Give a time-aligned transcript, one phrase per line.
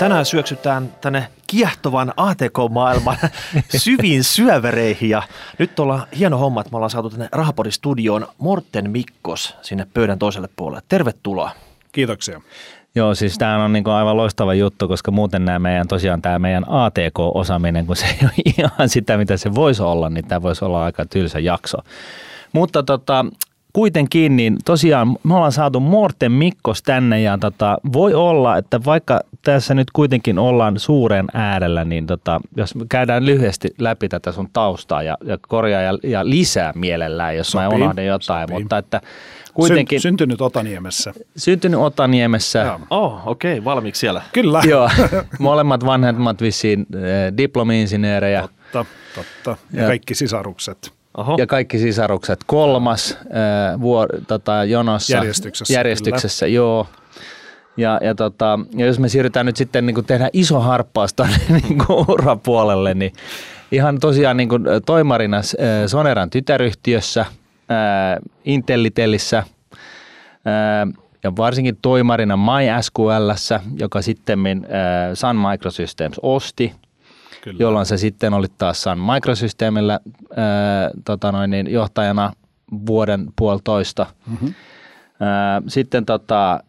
[0.00, 3.16] tänään syöksytään tänne kiehtovan ATK-maailman
[3.76, 5.22] syviin syövereihin ja
[5.58, 10.48] nyt ollaan hieno homma, että me ollaan saatu tänne Rahapodistudioon Morten Mikkos sinne pöydän toiselle
[10.56, 10.82] puolelle.
[10.88, 11.50] Tervetuloa.
[11.92, 12.40] Kiitoksia.
[12.94, 16.64] Joo, siis tämä on niinku aivan loistava juttu, koska muuten nämä meidän, tosiaan tämä meidän
[16.68, 20.84] ATK-osaaminen, kun se ei ole ihan sitä, mitä se voisi olla, niin tämä voisi olla
[20.84, 21.78] aika tylsä jakso.
[22.52, 23.24] Mutta tota,
[23.72, 29.20] kuitenkin, niin tosiaan me ollaan saatu Morten Mikkos tänne ja tota, voi olla, että vaikka
[29.42, 34.48] tässä nyt kuitenkin ollaan suuren äärellä, niin tota, jos me käydään lyhyesti läpi tätä sun
[34.52, 37.68] taustaa ja, ja korjaa ja, ja lisää mielellään, jos Sopii.
[37.68, 38.58] mä unohdan jotain, Sopii.
[38.62, 39.00] mutta että
[39.54, 40.00] kuitenkin...
[40.00, 41.12] Syn, syntynyt Otaniemessä.
[41.36, 42.58] Syntynyt Otaniemessä.
[42.58, 42.80] Joo.
[42.90, 44.22] Oh, okei, okay, valmiiksi siellä.
[44.32, 44.62] Kyllä.
[44.68, 44.90] Joo,
[45.38, 48.48] molemmat vanhemmat vissiin eh, diplomi-insinöörejä.
[48.72, 49.56] Totta, totta.
[49.72, 50.99] Ja, ja kaikki sisarukset.
[51.16, 51.34] Oho.
[51.38, 52.40] ja kaikki sisarukset.
[52.46, 55.12] Kolmas äh, vuor, tota, jonossa.
[55.16, 55.74] Järjestyksessä.
[55.74, 56.56] Järjestyksessä, kyllä.
[56.56, 56.86] joo.
[57.76, 61.36] Ja, ja, tota, ja jos me siirrytään nyt sitten niin tehdä iso harppaus tuonne
[61.68, 61.78] niin
[62.08, 63.12] urapuolelle, niin
[63.72, 65.42] ihan tosiaan niin kuin toimarina äh,
[65.86, 67.28] Soneran tytäryhtiössä, äh,
[68.44, 69.46] Intellitellissä äh,
[71.22, 74.60] ja varsinkin toimarina MySQLssä, joka sitten äh,
[75.14, 76.72] Sun Microsystems osti–
[77.40, 77.56] Kyllä.
[77.60, 80.00] jolloin se sitten oli taas Sun Microsysteemillä
[80.36, 82.32] ää, tota noin, niin johtajana
[82.86, 84.06] vuoden puolitoista.
[84.26, 84.54] Mm-hmm.
[85.68, 86.60] sitten tota,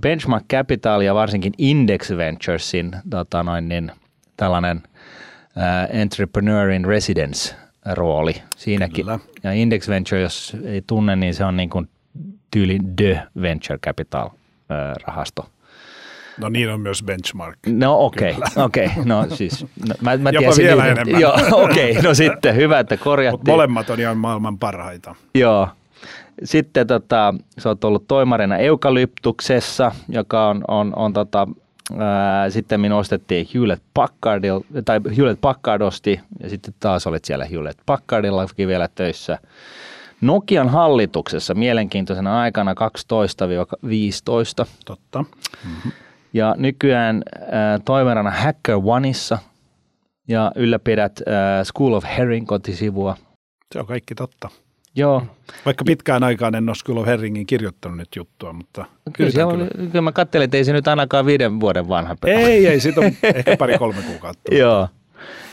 [0.00, 3.92] Benchmark Capital ja varsinkin Index Venturesin tota noin, niin,
[4.36, 4.82] tällainen
[5.56, 7.54] ää, Entrepreneur in Residence
[7.92, 9.04] rooli siinäkin.
[9.04, 9.18] Kyllä.
[9.42, 11.88] Ja Index Venture, jos ei tunne, niin se on niin kuin
[12.50, 14.28] tyyli The Venture Capital
[15.06, 15.46] rahasto.
[16.40, 17.58] No niin on myös benchmark.
[17.66, 18.86] No okei, okay, okei.
[18.86, 19.04] Okay.
[19.04, 21.20] No siis, no, mä, mä Jopa vielä niin, enemmän.
[21.20, 21.90] Joo, okei.
[21.90, 23.38] Okay, no sitten, hyvä, että korjattiin.
[23.38, 25.14] Mutta molemmat on ihan maailman parhaita.
[25.34, 25.68] Joo.
[26.44, 31.48] Sitten tota, sä oot ollut toimarina Eukalyptuksessa, joka on, on, on tota,
[32.48, 37.80] sitten minun ostettiin Hewlett Packardil, tai Hewlett Packard osti, ja sitten taas olit siellä Hewlett
[37.86, 39.38] Packardillakin vielä töissä.
[40.20, 44.66] Nokian hallituksessa mielenkiintoisena aikana 12-15.
[44.84, 45.22] Totta.
[45.22, 45.92] Mm-hmm
[46.32, 49.38] ja nykyään äh, toimerana Hacker Oneissa
[50.28, 53.16] ja ylläpidät äh, School of Herring kotisivua.
[53.72, 54.48] Se on kaikki totta.
[54.96, 55.22] Joo.
[55.66, 59.58] Vaikka pitkään aikaan en ole School of Herringin kirjoittanut nyt juttua, mutta kyllä, se on,
[59.58, 59.90] kyllä.
[59.90, 62.34] kyllä mä katselin, että ei se nyt ainakaan viiden vuoden vanha peli.
[62.34, 64.54] Ei, ei, siitä on ehkä pari-kolme kuukautta.
[64.58, 64.88] Joo.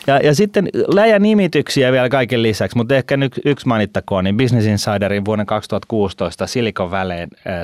[0.08, 4.68] Ja, ja sitten läjä nimityksiä vielä kaiken lisäksi, mutta ehkä nyt yksi mainittakoon, niin Business
[4.68, 7.62] Insiderin vuonna 2016 Silicon Valleyn äh,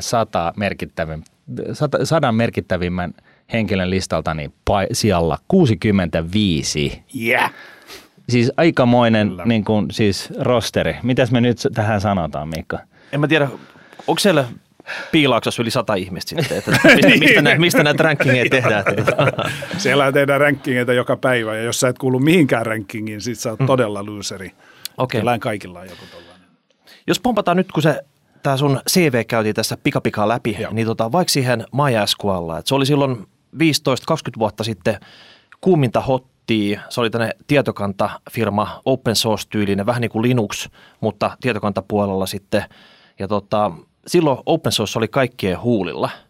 [1.73, 3.13] sata sadan merkittävimmän
[3.53, 7.03] henkilön listalta niin pai, sijalla 65.
[7.21, 7.53] Yeah.
[8.29, 10.95] Siis aikamoinen niin kuin, siis rosteri.
[11.03, 12.77] Mitäs me nyt tähän sanotaan, Mikko?
[13.11, 13.49] En mä tiedä,
[14.07, 14.45] onko siellä
[15.11, 18.83] piilaaksossa yli sata ihmistä sitten, että mistä, mistä, näitä, mistä näitä rankingeja tehdään?
[19.77, 23.59] Siellä tehdään rankingeita joka päivä, ja jos sä et kuulu mihinkään rankingiin, sit sä oot
[23.59, 23.65] mm.
[23.65, 24.51] todella loseri.
[24.97, 25.21] Okei.
[25.21, 25.39] Okay.
[25.39, 26.47] kaikilla on joku tollainen.
[27.07, 28.01] Jos pompataan nyt, kun se
[28.43, 30.73] tämä sun CV käytiin tässä pikapikaa läpi, Joo.
[30.73, 33.59] niin tota, vaikka siihen MySQL, että se oli silloin 15-20
[34.39, 34.97] vuotta sitten
[35.61, 40.69] kuuminta hottia, se oli tänne tietokantafirma, open source-tyylinen, vähän niin kuin Linux,
[41.01, 42.63] mutta tietokantapuolella sitten,
[43.19, 43.71] ja tota,
[44.07, 46.09] silloin open source oli kaikkien huulilla–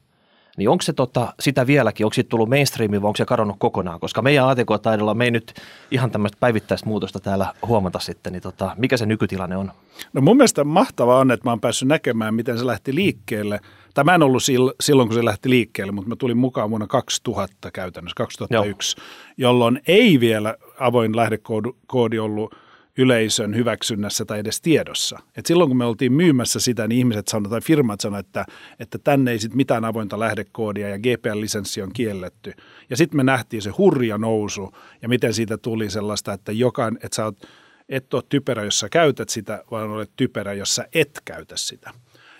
[0.57, 3.99] niin onko se tota, sitä vieläkin, onko siitä tullut mainstreami vai onko se kadonnut kokonaan?
[3.99, 5.53] Koska meidän ATK-taidolla me ei nyt
[5.91, 9.71] ihan tämmöistä päivittäistä muutosta täällä huomata sitten, niin tota, mikä se nykytilanne on?
[10.13, 13.59] No mun mielestä mahtavaa on, että mä oon päässyt näkemään, miten se lähti liikkeelle.
[13.93, 14.43] Tai mä en ollut
[14.79, 19.05] silloin, kun se lähti liikkeelle, mutta mä tulin mukaan vuonna 2000 käytännössä, 2001, Joo.
[19.37, 22.55] jolloin ei vielä avoin lähdekoodi ollut–
[22.97, 25.19] yleisön hyväksynnässä tai edes tiedossa.
[25.37, 28.45] Et silloin kun me oltiin myymässä sitä, niin ihmiset sanoivat tai firmat sanoivat, että,
[28.79, 32.53] että tänne ei sit mitään avointa lähdekoodia ja GPL-lisenssi on kielletty.
[32.89, 34.71] Ja sitten me nähtiin se hurja nousu
[35.01, 37.47] ja miten siitä tuli sellaista, että, jokainen, että sä oot,
[37.89, 41.91] et ole typerä, jos sä käytät sitä, vaan olet typerä, jos sä et käytä sitä.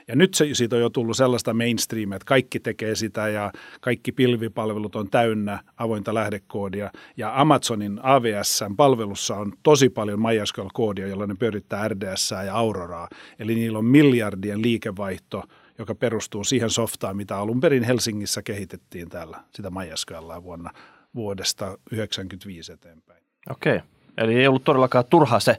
[0.07, 4.11] Ja nyt se, siitä on jo tullut sellaista mainstreamia, että kaikki tekee sitä ja kaikki
[4.11, 6.91] pilvipalvelut on täynnä avointa lähdekoodia.
[7.17, 13.07] Ja Amazonin AVS-palvelussa on tosi paljon MySQL-koodia, jolla ne pyörittää RDS ja Auroraa.
[13.39, 15.43] Eli niillä on miljardien liikevaihto,
[15.77, 20.71] joka perustuu siihen softaan, mitä alun perin Helsingissä kehitettiin täällä, sitä MySQL vuonna
[21.15, 23.23] vuodesta 1995 eteenpäin.
[23.49, 23.75] Okei.
[23.75, 23.87] Okay.
[24.17, 25.57] Eli ei ollut todellakaan turhaa se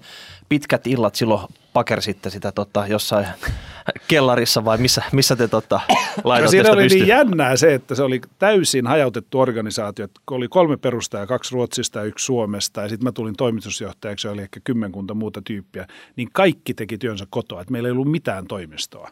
[0.48, 3.26] pitkät illat silloin pakersitte sitä tota, jossain
[4.08, 5.80] kellarissa vai missä, missä te tota,
[6.24, 10.08] laitoitte Siinä oli niin jännää se, että se oli täysin hajautettu organisaatio.
[10.30, 14.60] Oli kolme perustajaa, kaksi Ruotsista ja yksi Suomesta ja sitten mä tulin toimitusjohtajaksi, oli ehkä
[14.64, 15.86] kymmenkunta muuta tyyppiä.
[16.16, 19.10] Niin kaikki teki työnsä kotoa, että meillä ei ollut mitään toimistoa.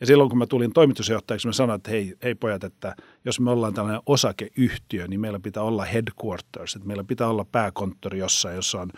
[0.00, 3.50] Ja silloin kun mä tulin toimitusjohtajaksi, mä sanoin, että hei, hei pojat, että jos me
[3.50, 8.80] ollaan tällainen osakeyhtiö, niin meillä pitää olla headquarters, että meillä pitää olla pääkonttori jossain, jossa
[8.80, 8.90] on,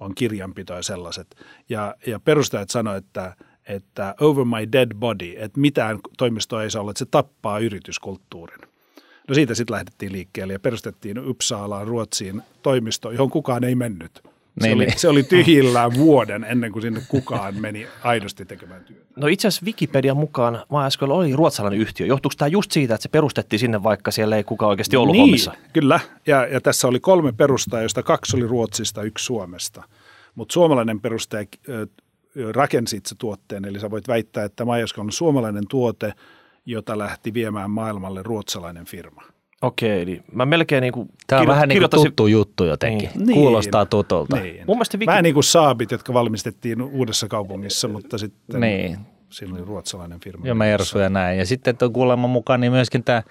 [0.00, 1.36] on kirjanpito ja sellaiset.
[1.68, 3.36] Ja, ja perustajat sanoivat, että,
[3.68, 8.60] että over my dead body, että mitään toimistoa ei saa olla, että se tappaa yrityskulttuurin.
[9.28, 14.35] No siitä sitten lähdettiin liikkeelle ja perustettiin Uppsalaan Ruotsiin toimisto, johon kukaan ei mennyt.
[14.60, 14.98] Se, niin, oli, niin.
[14.98, 19.02] se oli tyhjillään vuoden ennen kuin sinne kukaan meni aidosti tekemään työtä.
[19.16, 22.06] No itse asiassa Wikipedian mukaan MySQL oli ruotsalainen yhtiö.
[22.06, 25.20] Johtuuko tämä just siitä, että se perustettiin sinne, vaikka siellä ei kukaan oikeasti ollut niin,
[25.20, 25.52] hommissa?
[25.72, 26.00] kyllä.
[26.26, 29.82] Ja, ja tässä oli kolme perustajaa, joista kaksi oli Ruotsista, yksi Suomesta.
[30.34, 31.46] Mutta suomalainen perustaja
[32.54, 36.12] rakensi itse tuotteen, eli sä voit väittää, että MySQL on suomalainen tuote,
[36.66, 39.22] jota lähti viemään maailmalle ruotsalainen firma.
[39.62, 43.10] Okei, eli mä melkein niin kuin Tämä on vähän niin kuin tuttu juttu jotenkin.
[43.14, 43.34] Niin.
[43.34, 44.36] Kuulostaa tutulta.
[44.36, 44.64] Niin.
[44.66, 45.06] Mun Viki...
[45.06, 48.98] Vähän niin kuin saabit, jotka valmistettiin uudessa kaupungissa, mutta sitten niin.
[49.30, 50.46] siinä oli ruotsalainen firma.
[50.46, 51.38] Ja Mersu ja näin.
[51.38, 53.22] Ja sitten tuon kuulemma mukaan niin myöskin tämä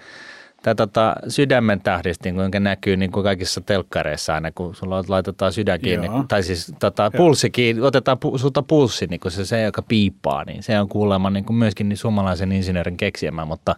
[0.62, 5.80] tämä tota, sydämen tähdistin, kuinka näkyy niin kuin kaikissa telkkareissa aina, kun sulla laitetaan sydän
[5.80, 6.24] kiinni, Joo.
[6.28, 10.44] tai siis tota, pulssi kiinni, otetaan pu, sulta pulssi, niin kuin se, se, joka piippaa,
[10.44, 13.76] niin se on kuulemma niin kuin myöskin niin suomalaisen insinöörin keksiämä, mutta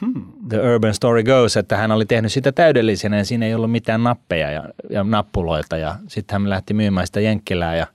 [0.00, 0.24] Hmm.
[0.48, 4.02] The Urban Story Goes, että hän oli tehnyt sitä täydellisenä ja siinä ei ollut mitään
[4.02, 7.86] nappeja ja, ja nappuloita ja sitten hän lähti myymään sitä jenkkilää ja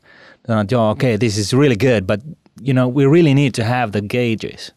[0.48, 2.38] sanoi, että joo, okei, okay, this is really good, but
[2.68, 4.76] you know, we really need to have the gauges.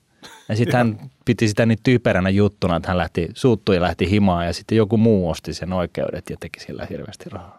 [0.48, 4.46] Ja sitten hän piti sitä niin typeränä juttuna, että hän lähti, suuttui ja lähti himaan
[4.46, 7.57] ja sitten joku muu osti sen oikeudet ja teki sillä hirveästi rahaa.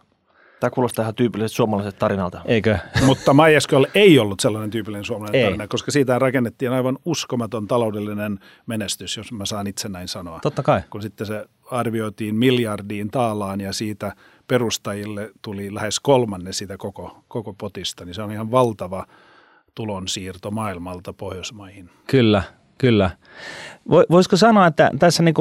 [0.60, 2.42] Tämä kuulostaa ihan tyypilliseltä suomalaiselta tarinalta.
[2.46, 2.78] Eikö?
[3.06, 5.46] Mutta MySQL ei ollut sellainen tyypillinen suomalainen ei.
[5.46, 10.40] tarina, koska siitä rakennettiin aivan uskomaton taloudellinen menestys, jos mä saan itse näin sanoa.
[10.40, 10.82] Totta kai.
[10.90, 14.14] Kun sitten se arvioitiin miljardiin taalaan ja siitä
[14.48, 19.06] perustajille tuli lähes kolmanne siitä koko, koko potista, niin se on ihan valtava
[19.76, 21.90] tulonsiirto maailmalta Pohjoismaihin.
[22.08, 22.44] Kyllä,
[22.80, 23.12] Kyllä.
[24.12, 25.36] Voisiko sanoa, että tässä niin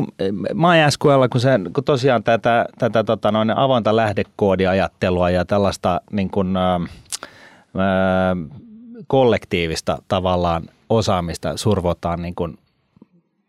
[0.54, 6.56] MySQL, kun, se, kun tosiaan tätä, tätä tota noin avointa lähdekoodiajattelua ja tällaista niin kuin,
[6.56, 6.80] ä,
[9.06, 12.58] kollektiivista tavallaan osaamista survotaan niin kuin,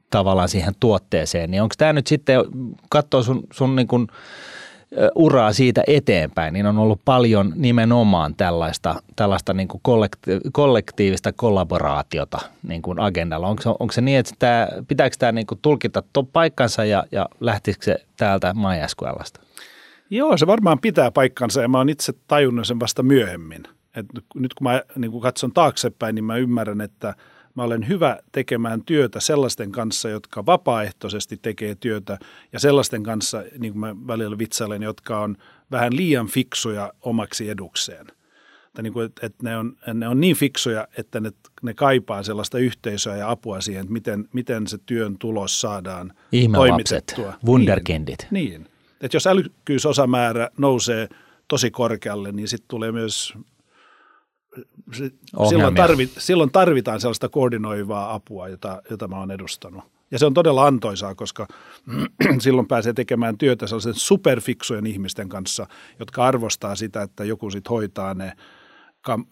[0.10, 2.42] tavallaan siihen tuotteeseen, niin onko tämä nyt sitten,
[2.90, 4.08] katsoo sun, sun niin kuin,
[5.16, 9.82] uraa siitä eteenpäin, niin on ollut paljon nimenomaan tällaista, tällaista niin kuin
[10.52, 13.48] kollektiivista kollaboraatiota niin kuin agendalla.
[13.48, 16.04] Onko se, onko se niin, että tämä, pitääkö tämä niin kuin tulkita
[16.34, 19.42] paikkansa ja, ja lähtisikö se täältä MySQLasta?
[20.10, 23.64] Joo, se varmaan pitää paikkansa ja mä oon itse tajunnut sen vasta myöhemmin.
[23.96, 24.06] Et
[24.36, 27.16] nyt kun mä niin kun katson taaksepäin, niin mä ymmärrän, että–
[27.60, 32.18] Mä olen hyvä tekemään työtä sellaisten kanssa, jotka vapaaehtoisesti tekee työtä
[32.54, 35.38] ja sellaisten kanssa, niin kuin mä välillä vitsailen, jotka on
[35.72, 38.08] vähän liian fiksuja omaksi edukseen.
[38.74, 42.24] Tai niin kuin, että, että ne, on, ne on niin fiksuja, että ne, ne kaipaa
[42.24, 46.14] sellaista yhteisöä ja apua siihen, että miten, miten se työn tulos saadaan
[46.54, 47.34] toimitettua.
[47.46, 48.28] wunderkindit.
[48.32, 48.68] Niin, niin.
[49.02, 51.10] Että jos älykkyysosamäärä nousee
[51.48, 53.34] tosi korkealle, niin sitten tulee myös
[55.50, 59.84] silloin, tarvit, silloin tarvitaan sellaista koordinoivaa apua, jota, jota mä oon edustanut.
[60.12, 61.48] Ja se on todella antoisaa, koska
[62.40, 65.68] silloin pääsee tekemään työtä sellaisen superfiksujen ihmisten kanssa,
[66.00, 68.34] jotka arvostaa sitä, että joku sitten hoitaa ne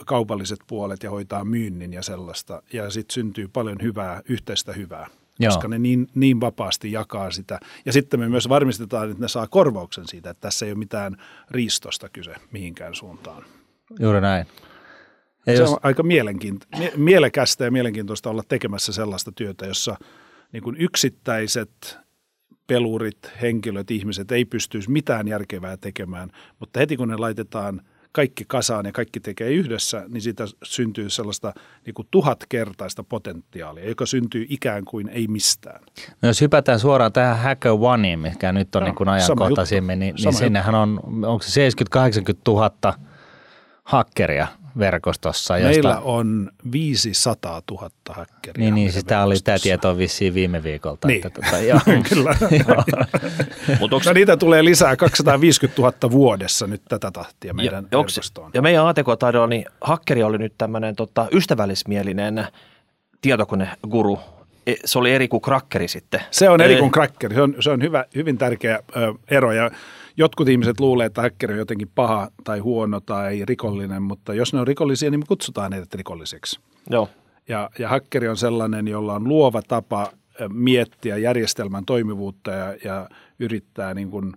[0.06, 2.62] kaupalliset puolet ja hoitaa myynnin ja sellaista.
[2.74, 5.08] Ja sitten syntyy paljon hyvää, yhteistä hyvää,
[5.40, 5.52] Joo.
[5.52, 7.60] koska ne niin, niin vapaasti jakaa sitä.
[7.86, 11.18] Ja sitten me myös varmistetaan, että ne saa korvauksen siitä, että tässä ei ole mitään
[11.52, 13.44] riistosta kyse mihinkään suuntaan.
[14.00, 14.46] Juuri näin.
[15.48, 15.72] Ja se jos...
[15.72, 19.96] on aika mielenkiinto- mielekästä ja mielenkiintoista olla tekemässä sellaista työtä, jossa
[20.54, 21.98] niin kuin yksittäiset
[22.68, 28.86] pelurit, henkilöt, ihmiset ei pystyisi mitään järkevää tekemään, mutta heti kun ne laitetaan kaikki kasaan
[28.86, 31.54] ja kaikki tekee yhdessä, niin siitä syntyy sellaista
[31.86, 35.82] niin kuin tuhatkertaista potentiaalia, joka syntyy ikään kuin ei mistään.
[36.22, 40.34] No jos hypätään suoraan tähän Hacker Oneen, mikä nyt on no, niin ajankohtaisemmin, niin, niin
[40.34, 41.72] sinnehän on, onko se 70-80
[42.48, 42.94] 000
[43.84, 44.48] hakkeria
[44.80, 45.58] verkostossa.
[45.58, 45.70] Josta...
[45.70, 48.64] Meillä on 500 000 hakkeria.
[48.64, 51.08] Niin, niin siis tämä oli tämä tieto on vissiin viime viikolta.
[51.08, 51.28] Niin.
[51.28, 51.80] Että, tota, joo.
[52.10, 52.36] Kyllä.
[53.80, 54.08] Mutta onks...
[54.08, 58.52] no, niitä tulee lisää 250 000 vuodessa nyt tätä tahtia meidän ja, verkostoon.
[58.54, 62.48] Ja meidän ATK-taidolla, niin hakkeri oli nyt tämmöinen tota, ystävällismielinen
[63.22, 64.20] tietokoneguru,
[64.68, 66.22] e, se oli eri kuin krakkeri sitten.
[66.32, 67.36] Se on eri kuin krakkeri.
[67.36, 69.52] Se on, se on hyvä, hyvin tärkeä ö, ero.
[69.52, 69.72] Ja
[70.18, 74.60] jotkut ihmiset luulee, että hackeri on jotenkin paha tai huono tai rikollinen, mutta jos ne
[74.60, 76.60] on rikollisia, niin me kutsutaan heidät rikollisiksi.
[76.90, 77.10] Joo.
[77.48, 80.12] Ja, ja hackeri on sellainen, jolla on luova tapa
[80.50, 83.10] miettiä järjestelmän toimivuutta ja, ja
[83.40, 84.34] yrittää niin kuin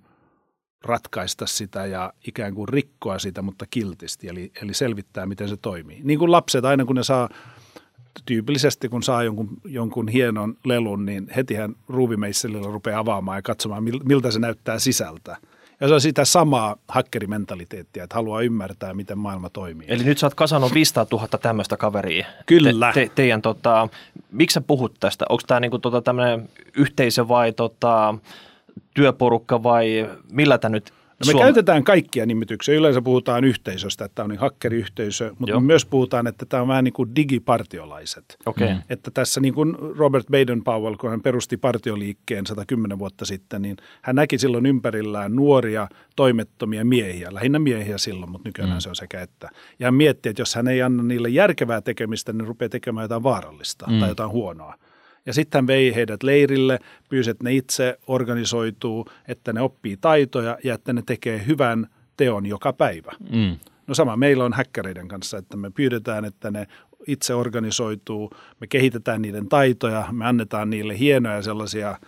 [0.85, 6.01] ratkaista sitä ja ikään kuin rikkoa sitä, mutta kiltisti, eli, eli selvittää, miten se toimii.
[6.03, 7.29] Niin kuin lapset, aina kun ne saa
[8.27, 14.31] tyypillisesti kun saa jonkun, jonkun hienon lelun, niin hetihän ruuvimeisselillä rupeaa avaamaan ja katsomaan, miltä
[14.31, 15.37] se näyttää sisältä.
[15.81, 19.87] Ja se on sitä samaa hakkerimentaliteettia, että haluaa ymmärtää, miten maailma toimii.
[19.91, 22.27] Eli nyt sä oot kasannut 500 000 tämmöistä kaveria.
[22.47, 22.93] Kyllä.
[22.93, 23.89] Te, te, teidän, tota,
[24.33, 25.25] miksi sä puhut tästä?
[25.29, 28.15] Onko tämä niinku, tota, tämmöinen yhteisö vai tota,
[28.95, 32.75] työporukka vai millä tämä nyt No me Suom- käytetään kaikkia nimityksiä.
[32.75, 35.61] Yleensä puhutaan yhteisöstä, että tämä on niin hakkeriyhteisö, mutta Joo.
[35.61, 38.37] me myös puhutaan, että tämä on vähän niin kuin digipartiolaiset.
[38.47, 38.69] Okay.
[38.69, 38.83] Mm.
[38.91, 44.17] Että tässä niin kuin Robert Baden-Powell, kun hän perusti partioliikkeen 110 vuotta sitten, niin hän
[44.17, 48.81] näki silloin ympärillään nuoria toimettomia miehiä, lähinnä miehiä silloin, mutta nykyään mm.
[48.81, 49.49] se on sekä että.
[49.79, 53.23] Ja hän mietti, että jos hän ei anna niille järkevää tekemistä, niin rupeaa tekemään jotain
[53.23, 54.01] vaarallista mm.
[54.01, 54.75] tai jotain huonoa.
[55.27, 60.59] Ja sitten hän vei heidät leirille, pyysi, että ne itse organisoituu, että ne oppii taitoja
[60.65, 61.87] ja että ne tekee hyvän
[62.17, 63.13] teon joka päivä.
[63.33, 63.57] Mm.
[63.87, 66.67] No sama meillä on häkkäreiden kanssa, että me pyydetään, että ne
[67.07, 71.99] itse organisoituu, me kehitetään niiden taitoja, me annetaan niille hienoja sellaisia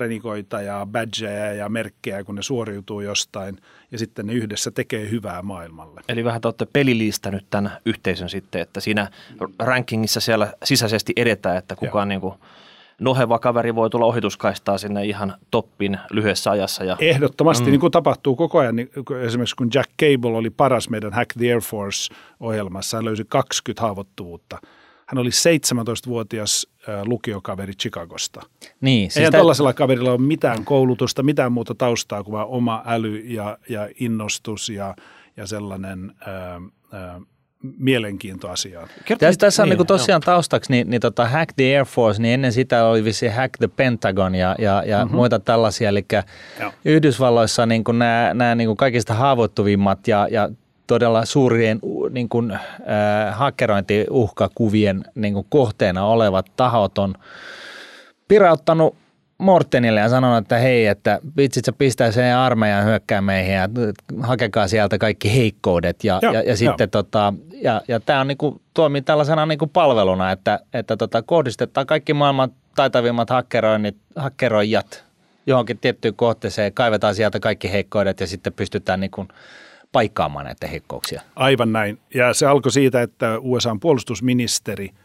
[0.00, 3.58] prenikoita ja badgeja ja merkkejä, kun ne suoriutuu jostain,
[3.92, 6.00] ja sitten ne yhdessä tekee hyvää maailmalle.
[6.08, 9.10] Eli vähän te olette pelilistänyt tämän yhteisön sitten, että siinä
[9.58, 12.34] rankingissa siellä sisäisesti edetään, että kukaan niin kuin
[13.00, 16.84] noheva kaveri voi tulla ohituskaistaa sinne ihan toppin lyhyessä ajassa.
[16.84, 17.70] Ja, Ehdottomasti, mm.
[17.70, 18.76] niin kuin tapahtuu koko ajan.
[18.76, 18.90] Niin
[19.24, 24.58] esimerkiksi kun Jack Cable oli paras meidän Hack the Air Force-ohjelmassa, hän löysi 20 haavoittuvuutta.
[25.10, 26.66] Hän oli 17-vuotias
[27.04, 28.40] lukiokaveri Chicagosta.
[28.80, 33.58] Niin, siis Eihän tällaisella kaverilla ole mitään koulutusta, mitään muuta taustaa kuin oma äly ja,
[33.68, 34.94] ja innostus ja,
[35.36, 36.60] ja sellainen ää,
[36.92, 37.20] ää,
[37.78, 38.88] mielenkiinto asiaan.
[39.18, 40.34] Tässä, tässä on niin, niin tosiaan joo.
[40.34, 43.68] taustaksi, niin, niin tota Hack the Air Force, niin ennen sitä oli vissi Hack the
[43.68, 45.16] Pentagon ja, ja, ja mm-hmm.
[45.16, 45.88] muita tällaisia.
[45.88, 46.04] Eli
[46.60, 46.72] joo.
[46.84, 50.48] Yhdysvalloissa niin kuin nämä, nämä niin kuin kaikista haavoittuvimmat ja, ja
[50.90, 51.78] todella suurien
[52.10, 52.58] niin kuin, äh,
[53.30, 57.14] hakkerointiuhkakuvien niin kuin kohteena olevat tahot on
[58.28, 58.96] pirauttanut
[59.38, 63.68] Mortenille ja sanonut, että hei, että vitsit sä pistää sen armeijan hyökkää meihin ja
[64.22, 66.04] hakekaa sieltä kaikki heikkoudet.
[66.04, 70.60] Ja, ja, ja, sitten tota, ja, ja tämä on niinku, toimii tällaisena niinku palveluna, että,
[70.74, 73.28] että tota, kohdistetaan kaikki maailman taitavimmat
[74.16, 75.04] hakkeroijat
[75.46, 79.26] johonkin tiettyyn kohteeseen, kaivetaan sieltä kaikki heikkoudet ja sitten pystytään niinku
[79.92, 81.22] paikkaamaan näitä heikkouksia.
[81.36, 81.98] Aivan näin.
[82.14, 84.90] Ja se alkoi siitä, että USA puolustusministeri–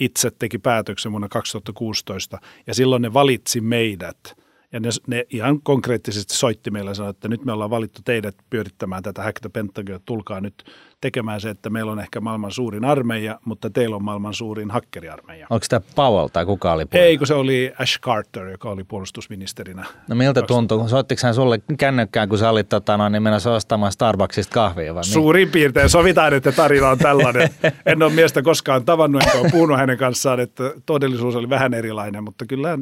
[0.00, 4.18] itse teki päätöksen vuonna 2016 ja silloin ne valitsi meidät–
[4.76, 8.34] ja ne, ne ihan konkreettisesti soitti meille ja sanoi, että nyt me ollaan valittu teidät
[8.50, 10.64] pyörittämään tätä Hack the Pentagon, tulkaa nyt
[11.00, 15.46] tekemään se, että meillä on ehkä maailman suurin armeija, mutta teillä on maailman suurin hakkeriarmeija.
[15.50, 16.86] Onko tämä Powell tai kuka oli?
[16.86, 17.06] Puolella?
[17.06, 19.86] Ei, kun se oli Ash Carter, joka oli puolustusministerinä.
[20.08, 20.88] No miltä tuntuu?
[20.88, 24.94] Soittiko hän sulle kännykkään, kun sä olit tota, no, niin menossa ostamaan Starbucksista kahvia?
[24.94, 25.88] Vai Suurin piirtein.
[25.88, 27.48] Sovitaan, että tarina on tällainen.
[27.86, 32.24] en ole miestä koskaan tavannut, enkä ole puhunut hänen kanssaan, että todellisuus oli vähän erilainen,
[32.24, 32.78] mutta kyllä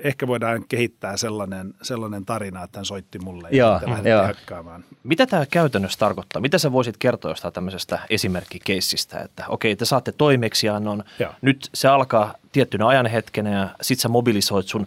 [0.00, 4.80] ehkä voidaan kehittää sellainen, sellainen tarina, että hän soitti mulle ja joo.
[5.02, 6.42] Mitä tämä käytännössä tarkoittaa?
[6.42, 11.32] Mitä sä voisit kertoa jostain tämmöisestä esimerkkikeissistä, että okei, te saatte toimeksiannon, Joo.
[11.42, 14.86] nyt se alkaa tiettynä ajanhetkenä ja sit sä mobilisoit sun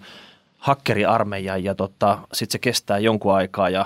[0.58, 3.86] hakkeriarmeijan ja tota, sit se kestää jonkun aikaa ja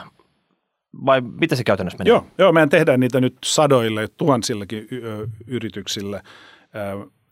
[1.05, 2.10] vai mitä se käytännössä menee?
[2.10, 6.24] Joo, joo mehän tehdään niitä nyt sadoille, tuhansillekin y- yrityksille.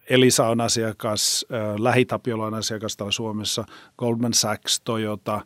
[0.09, 1.45] Elisa on asiakas,
[1.79, 3.65] Lähitapiola on asiakas täällä Suomessa,
[3.97, 5.41] Goldman Sachs, Toyota,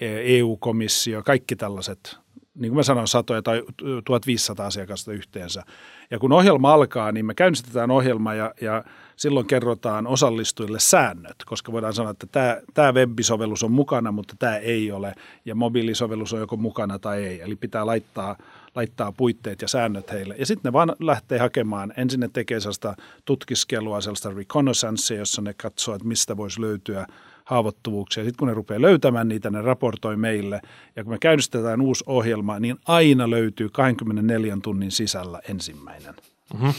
[0.00, 2.16] EU-komissio, kaikki tällaiset,
[2.54, 3.62] niin kuin mä sanoin, satoja tai
[4.04, 5.62] 1500 asiakasta yhteensä.
[6.10, 8.84] Ja kun ohjelma alkaa, niin me käynnistetään ohjelma ja, ja
[9.16, 14.56] silloin kerrotaan osallistujille säännöt, koska voidaan sanoa, että tämä, tämä web-sovellus on mukana, mutta tämä
[14.56, 17.40] ei ole, ja mobiilisovellus on joko mukana tai ei.
[17.40, 18.36] Eli pitää laittaa,
[18.78, 20.34] laittaa puitteet ja säännöt heille.
[20.38, 22.94] Ja sitten ne vaan lähtee hakemaan, ensin ne tekee sellaista
[23.24, 27.06] tutkiskelua, sellaista reconnaissance, jossa ne katsoo, että mistä voisi löytyä
[27.44, 28.24] haavoittuvuuksia.
[28.24, 30.60] Sitten kun ne rupeaa löytämään niitä, ne raportoi meille.
[30.96, 36.14] Ja kun me käynnistetään uusi ohjelma, niin aina löytyy 24 tunnin sisällä ensimmäinen.
[36.54, 36.72] Mm-hmm.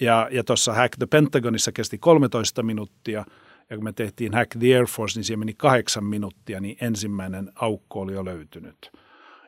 [0.00, 3.24] Ja, ja tuossa Hack the Pentagonissa kesti 13 minuuttia,
[3.70, 7.52] ja kun me tehtiin Hack the Air Force, niin siihen meni kahdeksan minuuttia, niin ensimmäinen
[7.54, 9.03] aukko oli jo löytynyt.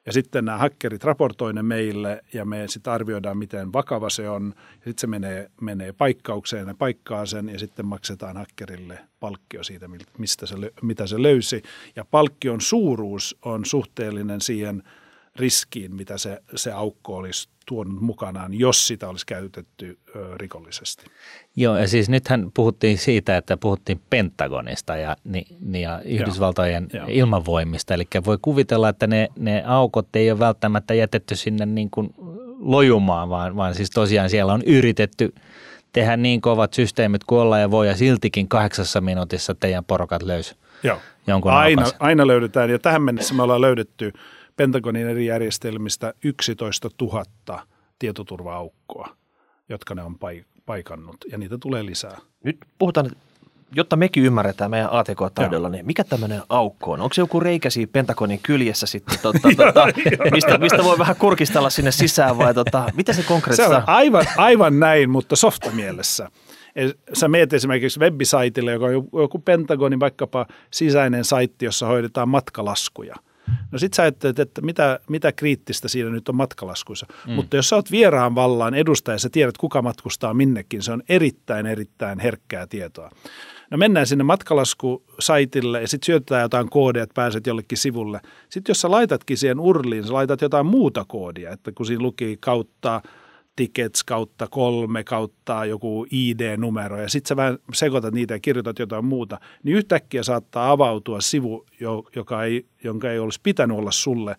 [0.06, 4.54] Ja sitten nämä hakkerit raportoi ne meille ja me sitten arvioidaan, miten vakava se on.
[4.74, 10.46] Sitten se menee, menee paikkaukseen ja paikkaa sen ja sitten maksetaan hakkerille palkkio siitä, mistä
[10.46, 11.62] se, mitä se löysi.
[11.96, 14.82] Ja palkkion suuruus on suhteellinen siihen
[15.38, 21.06] riskiin, mitä se, se aukko olisi tuonut mukanaan, jos sitä olisi käytetty ö, rikollisesti.
[21.56, 25.46] Joo, ja siis nythän puhuttiin siitä, että puhuttiin Pentagonista ja, ni,
[25.80, 27.06] ja Yhdysvaltojen Joo.
[27.08, 32.14] ilmavoimista, eli voi kuvitella, että ne, ne aukot ei ole välttämättä jätetty sinne niin kuin
[32.58, 35.34] lojumaan, vaan, vaan siis tosiaan siellä on yritetty
[35.92, 40.56] tehdä niin kovat systeemit kuin olla ja voi, ja siltikin kahdeksassa minuutissa teidän porukat löysi
[40.82, 40.98] Joo.
[41.26, 44.12] jonkun aina, aina löydetään, ja tähän mennessä me ollaan löydetty
[44.56, 47.62] Pentagonin eri järjestelmistä 11 000
[47.98, 49.16] tietoturva-aukkoa,
[49.68, 50.16] jotka ne on
[50.66, 52.18] paikannut, ja niitä tulee lisää.
[52.44, 53.10] Nyt puhutaan
[53.74, 57.00] jotta mekin ymmärretään meidän ATK-taidolla, niin mikä tämmöinen aukko on?
[57.00, 59.86] Onko se joku reikä siinä Pentagonin kyljessä sitten, totta, totta,
[60.32, 64.24] mistä, mistä voi vähän kurkistella sinne sisään vai tota, mitä se konkreettisesti Se on aivan,
[64.36, 66.30] aivan näin, mutta softamielessä.
[67.12, 73.14] Sä meet esimerkiksi webbisaitille, joka on joku Pentagonin vaikkapa sisäinen saitti, jossa hoidetaan matkalaskuja–
[73.76, 77.06] No sit sä ajattelet, että mitä, mitä kriittistä siinä nyt on matkalaskuissa.
[77.26, 77.32] Mm.
[77.32, 81.66] Mutta jos sä oot vieraan vallaan edustaja, sä tiedät kuka matkustaa minnekin, se on erittäin
[81.66, 83.10] erittäin herkkää tietoa.
[83.70, 88.20] No mennään sinne matkalaskusaitille ja sitten syötetään jotain koodia, että pääset jollekin sivulle.
[88.48, 92.36] Sitten jos sä laitatkin siihen urliin, sä laitat jotain muuta koodia, että kun siinä luki
[92.40, 93.02] kautta
[93.56, 99.04] tickets kautta kolme kautta joku ID-numero ja sitten sä vähän sekoitat niitä ja kirjoitat jotain
[99.04, 101.66] muuta, niin yhtäkkiä saattaa avautua sivu,
[102.16, 104.36] joka ei, jonka ei olisi pitänyt olla sulle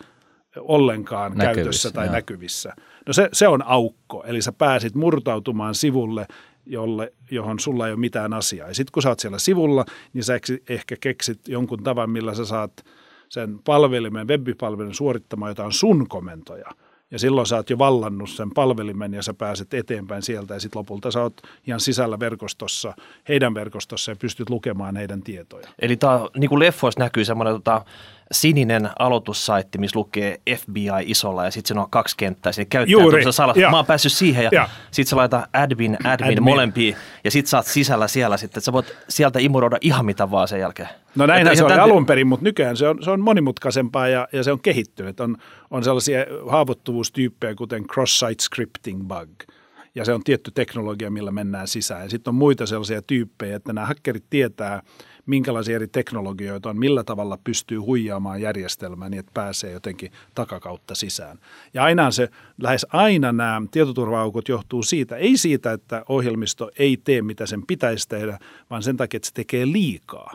[0.60, 2.14] ollenkaan näkyvissä, käytössä tai joo.
[2.14, 2.74] näkyvissä.
[3.08, 6.28] No se, se on aukko, eli sä pääsit murtautumaan sivulle,
[6.66, 8.68] jolle, johon sulla ei ole mitään asiaa.
[8.68, 12.46] Ja sitten kun sä oot siellä sivulla, niin sä ehkä keksit jonkun tavan, millä sä
[12.46, 12.86] saat
[13.30, 16.72] sen palvelimen, webipalvelun suorittamaan jotain sun komentoja–
[17.12, 20.80] ja silloin sä oot jo vallannut sen palvelimen ja sä pääset eteenpäin sieltä ja sitten
[20.80, 22.94] lopulta sä oot ihan sisällä verkostossa,
[23.30, 25.68] heidän verkostossa ja pystyt lukemaan heidän tietoja.
[25.80, 27.86] Eli tämä niin kuin leffoissa näkyy semmoinen tota,
[28.32, 32.52] sininen aloitussaitti, missä lukee FBI isolla ja sitten siinä on kaksi kenttää.
[32.52, 33.24] Sinne käyttää Juuri.
[33.56, 33.72] Ja.
[33.72, 34.70] Mä oon päässyt siihen ja, ja.
[34.92, 36.44] sitten sä laitat admin, admin, admin.
[36.44, 38.64] molempiin ja sitten oot sisällä siellä sitten.
[38.64, 40.90] Sä voit sieltä imuroida ihan mitä vaan sen jälkeen.
[41.16, 41.86] No näinhän se oli tämän...
[41.86, 45.20] alun perin, mutta nykyään se on, se on monimutkaisempaa ja, ja se on kehittynyt.
[45.20, 45.38] On,
[45.72, 46.20] on sellaisia
[46.50, 49.30] haavoittuvuustyyppejä kuten cross-site scripting bug–
[49.98, 52.04] ja se on tietty teknologia, millä mennään sisään.
[52.04, 54.84] Ja sitten on muita sellaisia tyyppejä, että nämä hakkerit tietää,
[55.28, 61.40] minkälaisia eri teknologioita on, millä tavalla pystyy huijaamaan järjestelmää niin, että pääsee jotenkin takakautta sisään.
[61.74, 62.30] Ja aina se,
[62.62, 68.10] lähes aina nämä tietoturva-aukot johtuu siitä, ei siitä, että ohjelmisto ei tee mitä sen pitäisi
[68.10, 70.34] tehdä, vaan sen takia, että se tekee liikaa.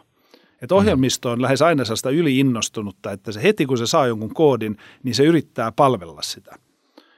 [0.63, 4.77] Että ohjelmisto on lähes aina sellaista yliinnostunutta, että se heti kun se saa jonkun koodin,
[5.03, 6.57] niin se yrittää palvella sitä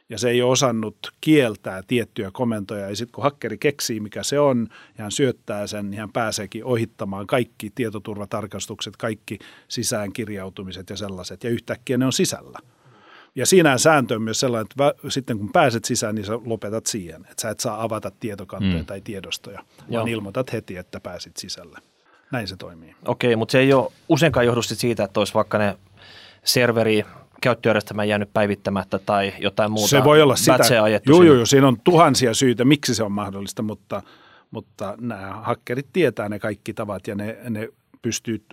[0.09, 2.89] ja se ei ole osannut kieltää tiettyjä komentoja.
[2.89, 6.65] Ja sitten kun hakkeri keksii, mikä se on, ja hän syöttää sen, niin hän pääseekin
[6.65, 9.39] ohittamaan kaikki tietoturvatarkastukset, kaikki
[9.69, 12.59] sisäänkirjautumiset ja sellaiset, ja yhtäkkiä ne on sisällä.
[13.37, 17.21] Ja siinä sääntö on myös sellainen, että sitten kun pääset sisään, niin sä lopetat siihen.
[17.21, 18.87] Että sä et saa avata tietokantoja mm.
[18.87, 20.07] tai tiedostoja, vaan Joo.
[20.07, 21.79] ilmoitat heti, että pääsit sisälle.
[22.33, 22.95] Näin se toimii.
[23.05, 25.79] Okei, mutta se ei ole useinkaan johdu siitä, että olisi vaikka ne
[26.45, 27.05] serveri
[27.45, 30.59] käyttöjärjestelmä jäänyt päivittämättä tai jotain muuta Se voi olla sitä.
[31.07, 34.03] Joo, joo, joo, siinä on tuhansia syitä, miksi se on mahdollista, mutta,
[34.51, 37.69] mutta nämä hakkerit tietää ne kaikki tavat ja ne, ne
[38.03, 38.45] pystyy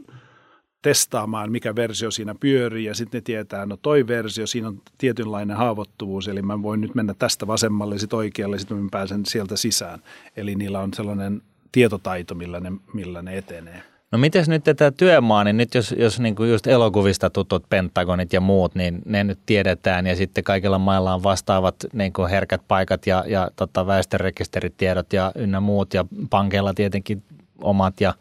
[0.82, 5.58] testaamaan, mikä versio siinä pyörii ja sitten ne tietää, no toi versio, siinä on tietynlainen
[5.58, 10.00] haavoittuvuus, eli mä voin nyt mennä tästä vasemmalle, sitten oikealle, sitten mä pääsen sieltä sisään.
[10.38, 13.91] Eli niillä on sellainen tietotaito, millä ne, millä ne etenee.
[14.12, 18.34] No miten nyt tätä työmaa, niin nyt jos, jos niin kuin just elokuvista tutut Pentagonit
[18.34, 22.62] ja muut, niin ne nyt tiedetään ja sitten kaikilla mailla on vastaavat niin kuin herkät
[22.68, 27.24] paikat ja, ja tota, väestörekisteritiedot ja ynnä muut ja pankeilla tietenkin
[27.62, 28.14] omat ja,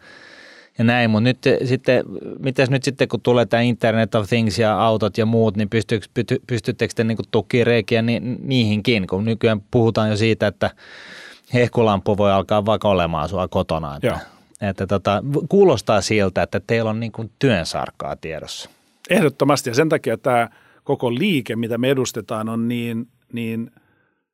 [0.79, 2.05] ja näin, mutta nyt sitten,
[2.39, 5.69] mitäs nyt sitten kun tulee tämä Internet of Things ja autot ja muut, niin
[6.47, 10.71] pystyttekö te niin tukkiin reikiä ni, niihinkin, kun nykyään puhutaan jo siitä, että
[11.55, 13.97] hehkulampu voi alkaa vaikka olemaan sua kotona.
[13.97, 14.19] Että Joo
[14.61, 18.71] että tota, kuulostaa siltä, että teillä on niin kuin työnsarkaa tiedossa.
[19.11, 20.49] Ehdottomasti ja sen takia tämä
[20.85, 23.71] koko liike, mitä me edustetaan, on niin, niin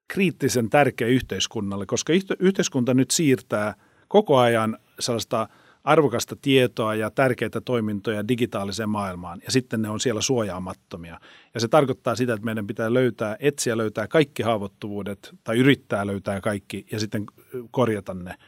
[0.09, 3.75] kriittisen tärkeä yhteiskunnalle, koska yhteiskunta nyt siirtää
[4.09, 5.49] koko ajan sellaista
[5.85, 11.21] arvokasta tietoa ja tärkeitä toimintoja digitaaliseen maailmaan, ja sitten ne on siellä suojaamattomia.
[11.55, 16.41] Ja se tarkoittaa sitä, että meidän pitää löytää, etsiä löytää kaikki haavoittuvuudet, tai yrittää löytää
[16.41, 17.25] kaikki, ja sitten
[17.71, 18.35] korjata ne–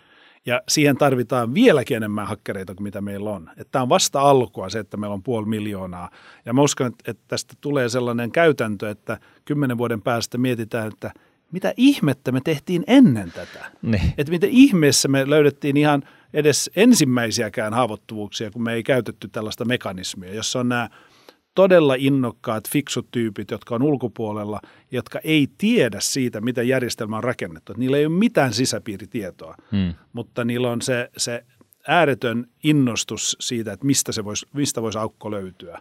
[0.49, 3.51] ja siihen tarvitaan vieläkin enemmän hakkereita kuin mitä meillä on.
[3.71, 6.11] Tämä on vasta alkua se, että meillä on puoli miljoonaa.
[6.45, 11.11] Ja mä uskon, että tästä tulee sellainen käytäntö, että kymmenen vuoden päästä mietitään, että
[11.53, 13.71] mitä ihmettä me tehtiin ennen tätä.
[13.83, 14.15] Niin.
[14.19, 16.03] Että miten ihmeessä me löydettiin ihan
[16.35, 20.89] edes ensimmäisiäkään haavoittuvuuksia, kun me ei käytetty tällaista mekanismia, jossa on nämä–
[21.55, 27.73] todella innokkaat, fiksut tyypit, jotka on ulkopuolella, jotka ei tiedä siitä, miten järjestelmä on rakennettu.
[27.77, 29.95] Niillä ei ole mitään sisäpiiritietoa, hmm.
[30.13, 31.45] mutta niillä on se, se
[31.89, 35.81] ääretön innostus siitä, että mistä, se vois, mistä voisi aukko löytyä.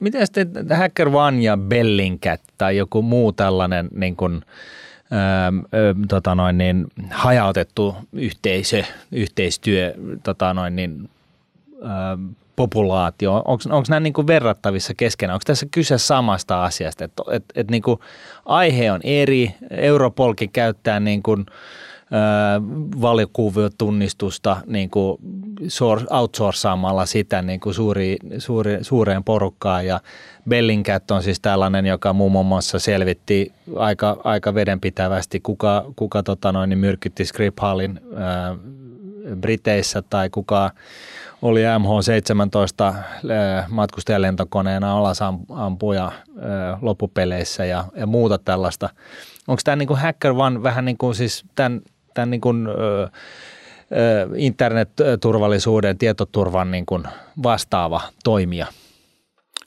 [0.00, 4.42] Miten sitten Hacker One ja Bellingcat tai joku muu tällainen niin kuin,
[5.12, 8.82] ö, tota noin, niin, hajautettu yhteisö,
[9.12, 11.10] yhteistyö, tota noin, niin,
[11.74, 15.34] ö, populaatio, onko nämä niin verrattavissa keskenään?
[15.34, 17.82] Onko tässä kyse samasta asiasta, että et, et niin
[18.44, 21.46] aihe on eri, Europolki käyttää niin kuin,
[23.00, 25.18] valiokuviot-tunnistusta niin kuin
[26.10, 29.86] outsourcaamalla sitä niin kuin suuri, suuri, suureen porukkaan.
[29.86, 30.00] Ja
[30.48, 36.70] Bellingcat on siis tällainen, joka muun muassa selvitti aika, aika vedenpitävästi, kuka, kuka tota noin,
[36.70, 38.56] niin myrkytti Skripalin ää,
[39.36, 40.70] Briteissä tai kuka
[41.42, 42.94] oli MH17
[43.68, 46.12] matkustajalentokoneena alasampuja
[46.82, 48.88] loppupeleissä ja, ja muuta tällaista.
[49.48, 51.80] Onko tämä niin Hacker One vähän niin kuin siis tämän,
[52.14, 53.08] tämän niin kuin, ö,
[54.36, 57.02] internet-turvallisuuden, tietoturvan niin kuin
[57.42, 58.66] vastaava toimija?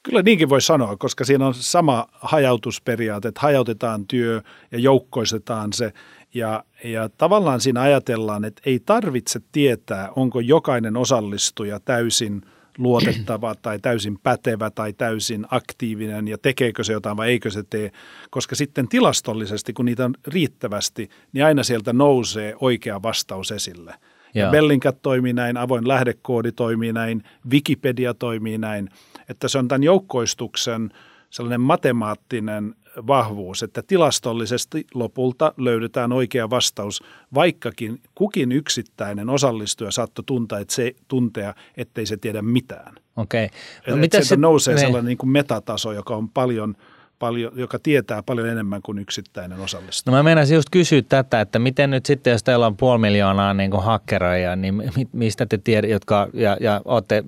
[0.03, 5.93] Kyllä niinkin voi sanoa, koska siinä on sama hajautusperiaate, että hajautetaan työ ja joukkoistetaan se.
[6.33, 12.41] Ja, ja tavallaan siinä ajatellaan, että ei tarvitse tietää, onko jokainen osallistuja täysin
[12.77, 17.91] luotettava tai täysin pätevä tai täysin aktiivinen ja tekeekö se jotain vai eikö se tee,
[18.29, 23.95] koska sitten tilastollisesti, kun niitä on riittävästi, niin aina sieltä nousee oikea vastaus esille.
[24.33, 28.89] Ja Bellingcat toimii näin, avoin lähdekoodi toimii näin, Wikipedia toimii näin,
[29.29, 30.91] että se on tämän joukkoistuksen
[31.29, 32.75] sellainen matemaattinen
[33.07, 40.95] vahvuus, että tilastollisesti lopulta löydetään oikea vastaus, vaikkakin kukin yksittäinen osallistuja saattoi tuntea, että se,
[41.07, 42.95] tuntea, ettei se tiedä mitään.
[43.15, 43.49] Okei.
[43.87, 44.81] No, mitä se nousee ne.
[44.81, 46.75] sellainen niin kuin metataso, joka on paljon–
[47.21, 50.11] paljon, joka tietää paljon enemmän kuin yksittäinen osallistuja.
[50.11, 53.53] No mä meinasin just kysyä tätä, että miten nyt sitten, jos teillä on puoli miljoonaa
[53.53, 57.23] niin kuin hakkeroja, niin mistä te tiedät, jotka, ja, ja olette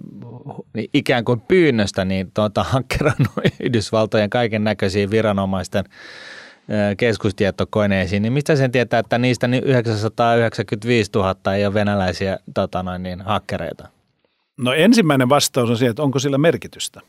[0.73, 3.31] niin ikään kuin pyynnöstä, niin tuota, hakkerannut
[3.63, 5.83] Yhdysvaltojen kaiken näköisiin viranomaisten
[6.97, 13.21] keskustietokoneisiin, niin mistä sen tietää, että niistä 995 000 ei ole venäläisiä tota noin, niin,
[13.21, 13.87] hakkereita?
[14.57, 17.01] No ensimmäinen vastaus on se, että onko sillä merkitystä.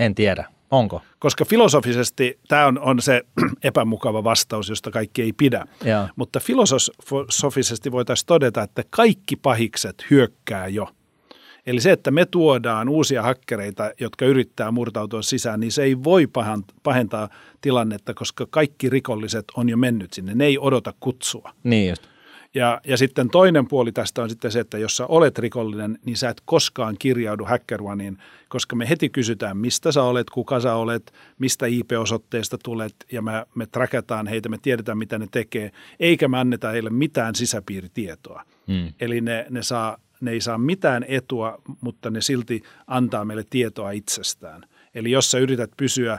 [0.00, 0.57] En tiedä.
[0.70, 1.02] Onko?
[1.18, 3.22] Koska filosofisesti tämä on, on se
[3.62, 5.64] epämukava vastaus, josta kaikki ei pidä.
[5.84, 6.08] Ja.
[6.16, 10.88] Mutta filosofisesti voitaisiin todeta, että kaikki pahikset hyökkää jo.
[11.66, 16.28] Eli se, että me tuodaan uusia hakkereita, jotka yrittää murtautua sisään, niin se ei voi
[16.82, 17.28] pahentaa
[17.60, 20.34] tilannetta, koska kaikki rikolliset on jo mennyt sinne.
[20.34, 21.52] Ne ei odota kutsua.
[21.64, 22.02] Niin just.
[22.54, 26.16] Ja, ja sitten toinen puoli tästä on sitten se, että jos sä olet rikollinen, niin
[26.16, 31.12] sä et koskaan kirjaudu HackerOneen, koska me heti kysytään, mistä sä olet, kuka sä olet,
[31.38, 36.38] mistä IP-osoitteesta tulet, ja me, me trackataan heitä, me tiedetään, mitä ne tekee, eikä me
[36.38, 38.42] anneta heille mitään sisäpiiritietoa.
[38.68, 38.92] Hmm.
[39.00, 43.90] Eli ne, ne, saa, ne ei saa mitään etua, mutta ne silti antaa meille tietoa
[43.90, 44.62] itsestään.
[44.94, 46.18] Eli jos sä yrität pysyä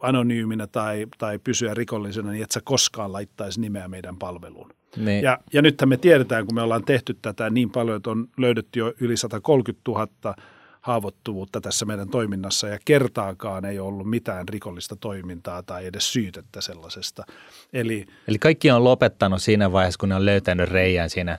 [0.00, 4.72] anonyyminä tai, tai pysyä rikollisena, niin et sä koskaan laittaisi nimeä meidän palveluun.
[4.96, 5.24] Niin.
[5.24, 8.78] Ja, ja nythän me tiedetään, kun me ollaan tehty tätä niin paljon, että on löydetty
[8.78, 10.34] jo yli 130 000
[10.80, 17.24] haavoittuvuutta tässä meidän toiminnassa ja kertaakaan ei ollut mitään rikollista toimintaa tai edes syytettä sellaisesta.
[17.72, 21.38] Eli, Eli kaikki on lopettanut siinä vaiheessa, kun ne on löytänyt reijän siinä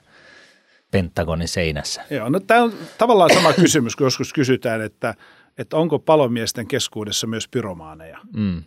[0.91, 2.01] Pentagonin seinässä.
[2.09, 5.15] Joo, no tämä on tavallaan sama kysymys, kun joskus kysytään, että,
[5.61, 8.19] että onko palomiesten keskuudessa myös pyromaaneja.
[8.35, 8.63] Mm.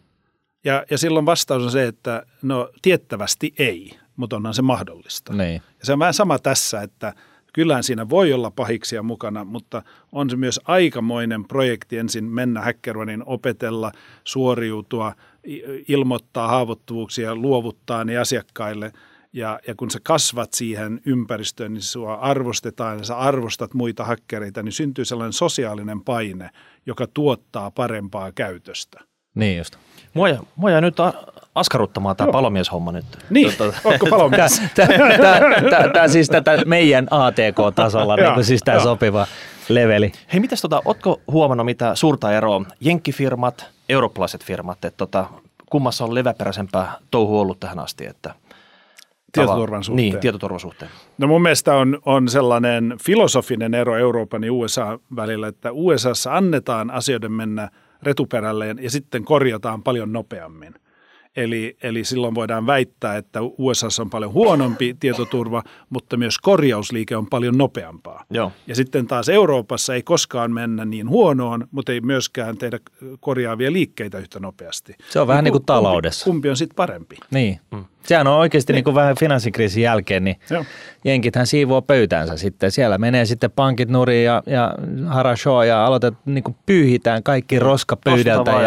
[0.64, 5.32] Ja, ja silloin vastaus on se, että no tiettävästi ei mutta onhan se mahdollista.
[5.32, 5.62] Niin.
[5.78, 7.14] Ja se on vähän sama tässä, että
[7.52, 13.22] kyllähän siinä voi olla pahiksia mukana, mutta on se myös aikamoinen projekti ensin mennä häkkervanin
[13.26, 13.92] opetella,
[14.24, 15.14] suoriutua,
[15.88, 18.92] ilmoittaa haavoittuvuuksia, luovuttaa ne asiakkaille.
[19.34, 24.62] Ja, ja kun sä kasvat siihen ympäristöön, niin sua arvostetaan ja sä arvostat muita hakkereita,
[24.62, 26.50] niin syntyy sellainen sosiaalinen paine,
[26.86, 29.00] joka tuottaa parempaa käytöstä.
[29.34, 29.76] Niin just.
[30.14, 30.96] Mua, mua jää nyt
[31.54, 33.04] askarruttamaan tämä palomieshomma nyt.
[33.30, 34.62] Niin, tota, onko palomies?
[35.92, 39.26] Tämä siis tätä meidän ATK-tasolla, niin siis tämä sopiva
[39.68, 40.12] leveli.
[40.32, 45.26] Hei, mitäs tota, ootko huomannut mitä suurta eroa jenkkifirmat, eurooppalaiset firmat, että tota,
[45.70, 48.34] kummassa on leväperäisempää touhu ollut tähän asti, että
[49.34, 49.96] Tietoturvan suhteen.
[49.96, 50.90] Niin, tietoturvan suhteen.
[51.18, 56.90] No mun mielestä on, on sellainen filosofinen ero Euroopan ja USA välillä, että USAssa annetaan
[56.90, 57.68] asioiden mennä
[58.02, 60.74] retuperälleen ja sitten korjataan paljon nopeammin.
[61.36, 67.26] Eli, eli silloin voidaan väittää, että USA on paljon huonompi tietoturva, mutta myös korjausliike on
[67.26, 68.24] paljon nopeampaa.
[68.30, 68.52] Joo.
[68.66, 72.78] Ja sitten taas Euroopassa ei koskaan mennä niin huonoon, mutta ei myöskään tehdä
[73.20, 74.94] korjaavia liikkeitä yhtä nopeasti.
[75.10, 76.24] Se on vähän niin kuin taloudessa.
[76.24, 77.16] Kumpi, kumpi on sitten parempi?
[77.30, 77.60] Niin.
[77.70, 77.84] Mm.
[78.06, 78.76] Sehän on oikeasti niin.
[78.76, 80.64] Niin kuin vähän finanssikriisin jälkeen, niin Joo.
[81.04, 82.70] jenkithän siivoo pöytänsä sitten.
[82.70, 84.74] Siellä menee sitten pankit nuriin ja, ja
[85.06, 88.60] harashoa ja aloitetaan, niin kuin pyyhitään kaikki roska pöydältä ja,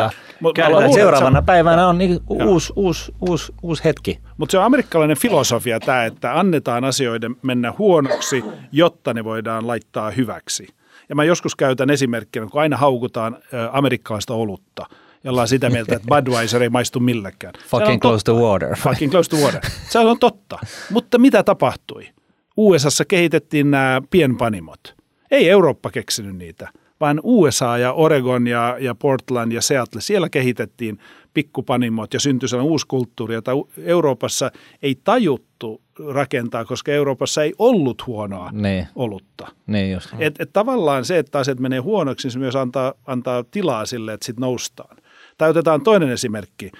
[0.57, 4.19] ja seuraavana päivänä on niin uusi uusi, uusi, uusi, uusi hetki.
[4.37, 10.11] Mutta se on amerikkalainen filosofia tämä, että annetaan asioiden mennä huonoksi, jotta ne voidaan laittaa
[10.11, 10.67] hyväksi.
[11.09, 13.37] Ja mä joskus käytän esimerkkinä, kun aina haukutaan
[13.71, 14.85] amerikkalaista olutta–
[15.23, 17.53] ja ollaan sitä mieltä, että Budweiser ei maistu millekään.
[17.67, 18.75] Fucking close to water.
[18.75, 19.61] Fucking close to water.
[19.89, 20.59] Se on totta.
[20.91, 22.09] Mutta mitä tapahtui?
[22.57, 24.95] USAssa kehitettiin nämä pienpanimot.
[25.31, 30.99] Ei Eurooppa keksinyt niitä, vaan USA ja Oregon ja, ja Portland ja Seattle, siellä kehitettiin
[31.37, 35.81] pikkupanimot ja syntyi sellainen uusi kulttuuri, jota Euroopassa ei tajuttu
[36.13, 38.87] rakentaa, koska Euroopassa ei ollut huonoa niin.
[38.95, 39.47] olutta.
[39.67, 40.09] Niin just.
[40.19, 44.13] Et, et tavallaan se, että asiat menee huonoksi, niin se myös antaa, antaa tilaa sille,
[44.13, 44.97] että sitten noustaan.
[45.37, 46.71] Tai otetaan toinen esimerkki.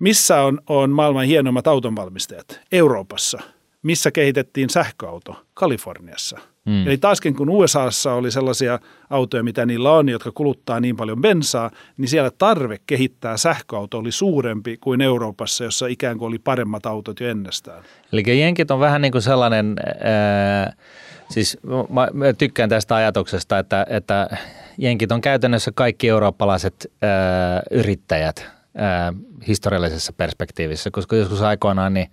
[0.00, 2.60] Missä on, on maailman hienoimmat autonvalmistajat?
[2.72, 3.40] Euroopassa.
[3.82, 5.44] Missä kehitettiin sähköauto?
[5.54, 6.38] Kaliforniassa.
[6.70, 6.86] Mm.
[6.86, 8.78] Eli taaskin kun USAssa oli sellaisia
[9.10, 14.12] autoja, mitä niillä on, jotka kuluttaa niin paljon bensaa, niin siellä tarve kehittää sähköauto oli
[14.12, 17.82] suurempi kuin Euroopassa, jossa ikään kuin oli paremmat autot jo ennestään.
[18.12, 19.76] Eli jenkit on vähän niin kuin sellainen,
[20.66, 20.76] äh,
[21.30, 24.38] siis mä, mä tykkään tästä ajatuksesta, että, että
[24.78, 27.10] jenkit on käytännössä kaikki eurooppalaiset äh,
[27.70, 28.46] yrittäjät
[28.80, 29.14] äh,
[29.48, 32.10] historiallisessa perspektiivissä, koska joskus aikoinaan niin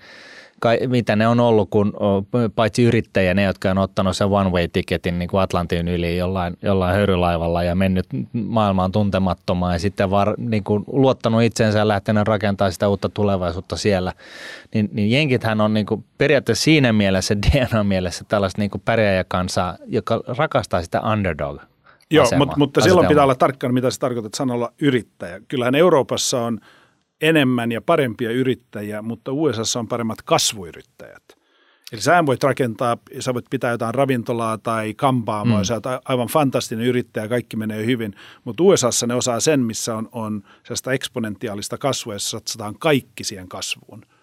[0.60, 1.94] kai, mitä ne on ollut, kun
[2.56, 7.64] paitsi yrittäjä, ne, jotka on ottanut sen one-way-tiketin niin kuin Atlantin yli jollain, jollain höyrylaivalla
[7.64, 12.88] ja mennyt maailmaan tuntemattomaan ja sitten var, niin kuin luottanut itseensä ja lähtenyt rakentamaan sitä
[12.88, 14.14] uutta tulevaisuutta siellä,
[14.74, 20.82] niin, niin jenkithän on niin kuin periaatteessa siinä mielessä, DNA-mielessä tällaista niin pärjääjäkansaa, joka rakastaa
[20.82, 21.62] sitä underdog
[22.12, 25.42] Joo, mutta, mutta silloin pitää olla tarkkana, mitä se tarkoittaa sanalla yrittäjä.
[25.48, 26.60] Kyllähän Euroopassa on
[27.22, 31.24] enemmän ja parempia yrittäjiä, mutta USA on paremmat kasvuyrittäjät.
[31.92, 35.64] Eli sä voit rakentaa, sä voit pitää jotain ravintolaa tai kampaamoa, mm.
[35.64, 40.10] sä oot aivan fantastinen yrittäjä, kaikki menee hyvin, mutta USAssa ne osaa sen, missä on,
[40.12, 44.02] on sellaista eksponentiaalista kasvua, jossa satsataan kaikki siihen kasvuun–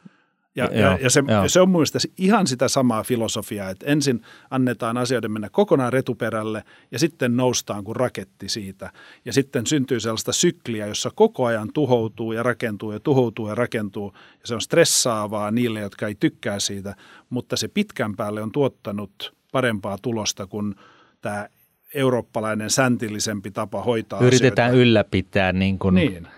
[0.56, 5.32] ja, ja, ja se, se on mielestäni ihan sitä samaa filosofiaa, että ensin annetaan asioiden
[5.32, 8.90] mennä kokonaan retuperälle ja sitten noustaan kuin raketti siitä.
[9.24, 14.12] Ja sitten syntyy sellaista sykliä, jossa koko ajan tuhoutuu ja rakentuu ja tuhoutuu ja rakentuu.
[14.16, 16.94] Ja se on stressaavaa niille, jotka ei tykkää siitä,
[17.30, 20.74] mutta se pitkän päälle on tuottanut parempaa tulosta kuin
[21.20, 21.48] tämä
[21.94, 24.82] eurooppalainen säntillisempi tapa hoitaa Yritetään asioita.
[24.82, 26.28] ylläpitää niin kuin niin.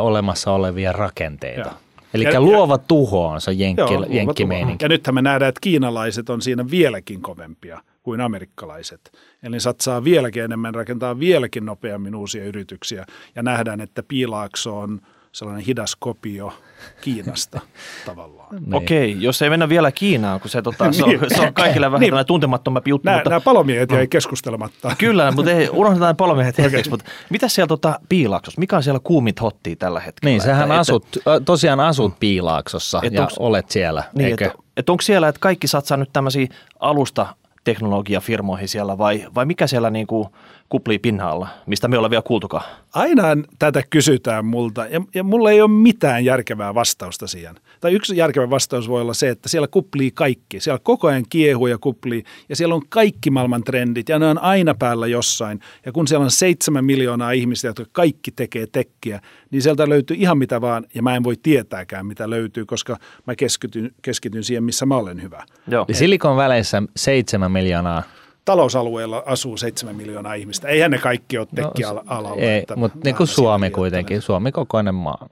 [0.00, 1.60] olemassa olevia rakenteita.
[1.60, 1.74] Ja.
[2.14, 4.84] Eli ja, luova tuho on se jenkki, joo, jenkkimeininki.
[4.84, 9.12] Ja nythän me nähdään, että kiinalaiset on siinä vieläkin kovempia kuin amerikkalaiset.
[9.42, 13.06] Eli satsaa vieläkin enemmän, rakentaa vieläkin nopeammin uusia yrityksiä.
[13.36, 15.00] Ja nähdään, että Piilaakso on–
[15.32, 16.52] sellainen hidas kopio
[17.00, 17.60] Kiinasta
[18.06, 18.48] tavallaan.
[18.50, 18.74] Niin.
[18.74, 21.20] Okei, jos ei mennä vielä Kiinaan, kun se, tota, se, on, niin.
[21.34, 22.26] se on kaikille vähän niin.
[22.26, 23.04] tuntemattomampi juttu.
[23.04, 24.96] Nämä, mutta, nämä palomiehet jäi keskustelematta.
[24.98, 26.90] Kyllä, mutta ei, unohdetaan palomiehet hetkeksi.
[26.90, 30.30] Mutta mitä siellä tota, Piilaaksossa, mikä on siellä kuumit hottia tällä hetkellä?
[30.30, 34.46] Niin, sähän että, asut, että, tosiaan asut Piilaaksossa ja onks, olet siellä, niin, eikö?
[34.46, 36.46] Että, että onko siellä, että kaikki satsaa nyt tämmöisiä
[36.80, 37.26] alusta
[37.64, 40.28] teknologiafirmoihin siellä vai, vai mikä siellä niin kuin
[40.68, 42.64] kuplii pinnalla, mistä me ollaan vielä kuultukaan?
[42.94, 43.22] Aina
[43.58, 47.54] tätä kysytään multa ja, ja mulla ei ole mitään järkevää vastausta siihen.
[47.80, 50.60] Tai yksi järkevä vastaus voi olla se, että siellä kuplii kaikki.
[50.60, 54.38] Siellä koko ajan kiehuu ja kuplii ja siellä on kaikki maailman trendit ja ne on
[54.38, 55.60] aina päällä jossain.
[55.86, 60.38] Ja kun siellä on seitsemän miljoonaa ihmistä, jotka kaikki tekee tekkiä, niin sieltä löytyy ihan
[60.38, 64.86] mitä vaan ja mä en voi tietääkään mitä löytyy, koska mä keskityn, keskityn siihen, missä
[64.86, 65.44] mä olen hyvä.
[65.68, 65.86] Joo.
[65.92, 68.02] Silikon väleissä seitsemän miljoonaa
[68.44, 70.68] talousalueella asuu 7 miljoonaa ihmistä.
[70.68, 72.28] Eihän ne kaikki ole tekkialalla.
[72.28, 75.28] No, ei, mutta niin kuin Suomi kuitenkin, Suomi kokoinen maa.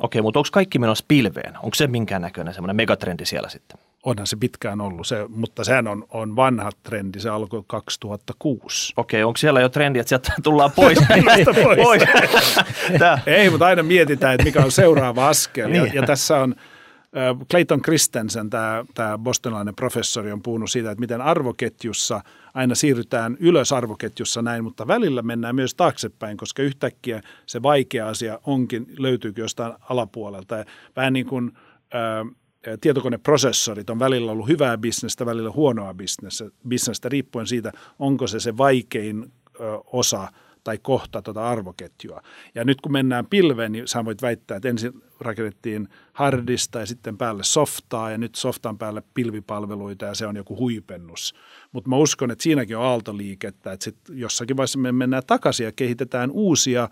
[0.00, 1.56] Okei, mutta onko kaikki menossa pilveen?
[1.56, 3.78] Onko se minkään näköinen semmoinen megatrendi siellä sitten?
[4.04, 8.92] Onhan se pitkään ollut, se, mutta sehän on, on vanha trendi, se alkoi 2006.
[8.96, 10.98] Okei, onko siellä jo trendi, että sieltä tullaan pois?
[11.08, 11.82] pois.
[11.84, 12.02] pois.
[13.26, 15.70] Ei, mutta aina mietitään, että mikä on seuraava askel.
[15.70, 15.94] Ja, niin.
[15.94, 16.54] ja tässä on
[17.50, 22.20] Clayton Christensen, tämä, tämä bostonilainen professori, on puhunut siitä, että miten arvoketjussa
[22.54, 28.38] aina siirrytään ylös arvoketjussa näin, mutta välillä mennään myös taaksepäin, koska yhtäkkiä se vaikea asia
[28.44, 30.56] onkin, löytyykö jostain alapuolelta.
[30.56, 30.64] Ja
[30.96, 31.52] vähän niin kuin
[31.94, 38.40] ä, tietokoneprosessorit on välillä ollut hyvää bisnestä, välillä huonoa bisnestä, bisnestä riippuen siitä, onko se
[38.40, 40.28] se vaikein ö, osa–
[40.66, 42.22] tai kohta tuota arvoketjua.
[42.54, 47.18] Ja nyt kun mennään pilveen, niin sä voit väittää, että ensin rakennettiin hardista ja sitten
[47.18, 51.34] päälle softaa ja nyt softan päälle pilvipalveluita ja se on joku huipennus.
[51.72, 55.72] Mutta mä uskon, että siinäkin on aaltoliikettä, että sit jossakin vaiheessa me mennään takaisin ja
[55.72, 56.90] kehitetään uusia äh,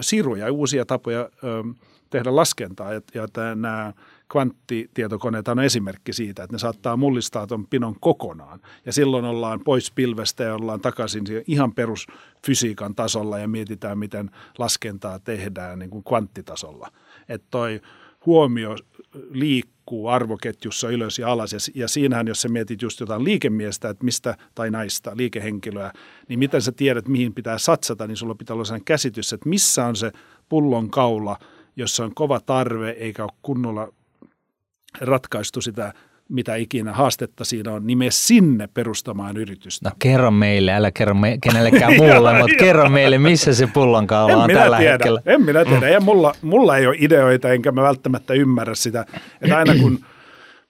[0.00, 1.76] siruja, uusia tapoja äh,
[2.10, 3.92] tehdä laskentaa ja, ja nämä
[4.32, 8.60] kvanttitietokoneet on esimerkki siitä, että ne saattaa mullistaa tuon pinon kokonaan.
[8.86, 15.18] Ja silloin ollaan pois pilvestä ja ollaan takaisin ihan perusfysiikan tasolla ja mietitään, miten laskentaa
[15.18, 16.88] tehdään niin kuin kvanttitasolla.
[17.28, 17.80] Että toi
[18.26, 18.76] huomio
[19.30, 21.52] liikkuu arvoketjussa ylös ja alas.
[21.52, 25.92] Ja, ja siinähän, jos sä mietit just jotain liikemiestä, että mistä, tai naista, liikehenkilöä,
[26.28, 29.86] niin miten sä tiedät, mihin pitää satsata, niin sulla pitää olla sellainen käsitys, että missä
[29.86, 30.12] on se
[30.48, 31.36] pullon kaula,
[31.76, 33.92] jossa on kova tarve eikä ole kunnolla
[35.00, 35.92] ratkaistu sitä
[36.30, 39.88] mitä ikinä haastetta siinä on, niin mene sinne perustamaan yritystä.
[39.88, 44.50] No kerro meille, älä kerro me, kenellekään muulle, mutta kerro meille, missä se pullonkaula on
[44.50, 45.22] tällä tiedä, hetkellä.
[45.26, 49.06] En minä tiedä, ja mulla, mulla ei ole ideoita, enkä mä välttämättä ymmärrä sitä,
[49.40, 50.04] että aina kun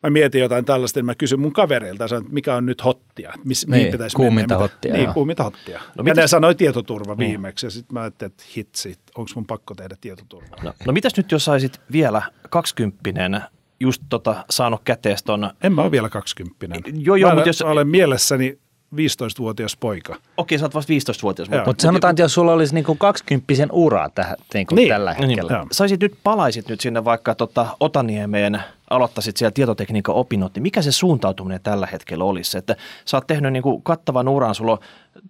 [0.03, 3.67] mä mietin jotain tällaista, niin mä kysyn mun kavereilta, että mikä on nyt hottia, miss,
[3.67, 4.63] niin, mihin pitäisi kuuminta mennä.
[4.63, 4.93] hottia.
[4.93, 5.81] Niin, kuuminta hottia.
[5.99, 9.75] No, ja ne sanoi tietoturva viimeksi, ja sitten mä ajattelin, että hitsi, onko mun pakko
[9.75, 10.57] tehdä tietoturva.
[10.63, 13.41] No, no mitäs nyt, jos saisit vielä kaksikymppinen
[13.81, 15.51] just tota, saanut kätees ton...
[15.63, 16.81] En mä ole vielä kaksikymppinen.
[16.93, 17.63] Joo, joo, mutta jos...
[17.65, 18.59] Mä olen mielessäni
[18.95, 20.17] 15-vuotias poika.
[20.37, 21.49] Okei, sä oot vasta 15-vuotias.
[21.49, 25.29] Mutta mut sanotaan, että jos sulla olisi niinku 20 uraa tähän, niinku niin, tällä niin,
[25.29, 25.59] hetkellä.
[25.59, 30.83] Niin, Saisit nyt, palaisit nyt sinne vaikka tota Otaniemeen, aloittaisit siellä tietotekniikan opinnot, niin mikä
[30.83, 32.59] se suuntautuminen tällä hetkellä olisi?
[32.59, 34.79] Että sä oot tehnyt niinku kattavan uran, sulla on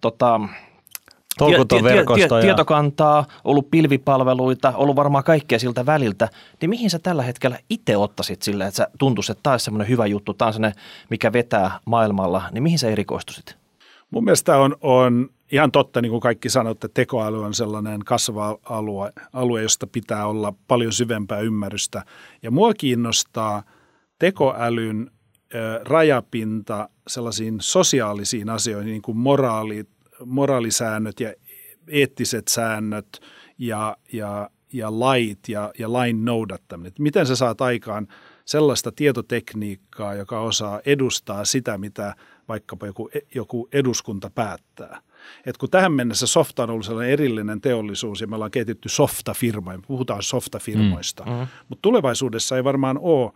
[0.01, 0.39] tota,
[1.37, 1.83] Tolkuton.
[2.41, 6.29] Tietokantaa, ollut pilvipalveluita, ollut varmaan kaikkea siltä väliltä.
[6.61, 9.89] Niin mihin sä tällä hetkellä itse ottaisit sille, että sä tuntuisi, että tämä olisi semmoinen
[9.89, 13.55] hyvä juttu, tämä on semmoinen, mikä vetää maailmalla, niin mihin sä erikoistuisit?
[14.11, 18.57] Mun mielestä on, on ihan totta, niin kuin kaikki sanotte, että tekoäly on sellainen kasvava
[18.63, 22.05] alue, alue, josta pitää olla paljon syvempää ymmärrystä.
[22.43, 23.63] Ja mua kiinnostaa
[24.19, 25.11] tekoälyn
[25.83, 29.85] rajapinta sellaisiin sosiaalisiin asioihin, niin kuin moraali,
[30.25, 31.33] moraalisäännöt ja
[31.87, 33.19] eettiset säännöt
[33.57, 36.93] ja, ja, ja lait ja, ja lain noudattaminen.
[36.99, 38.07] Miten sä saat aikaan
[38.45, 42.15] sellaista tietotekniikkaa, joka osaa edustaa sitä, mitä
[42.47, 45.01] vaikkapa joku, joku eduskunta päättää.
[45.45, 49.79] Et kun tähän mennessä softa on ollut sellainen erillinen teollisuus ja me ollaan kehitetty softafirmoja,
[49.87, 51.47] puhutaan softafirmoista, mm, mm.
[51.69, 53.31] mutta tulevaisuudessa ei varmaan ole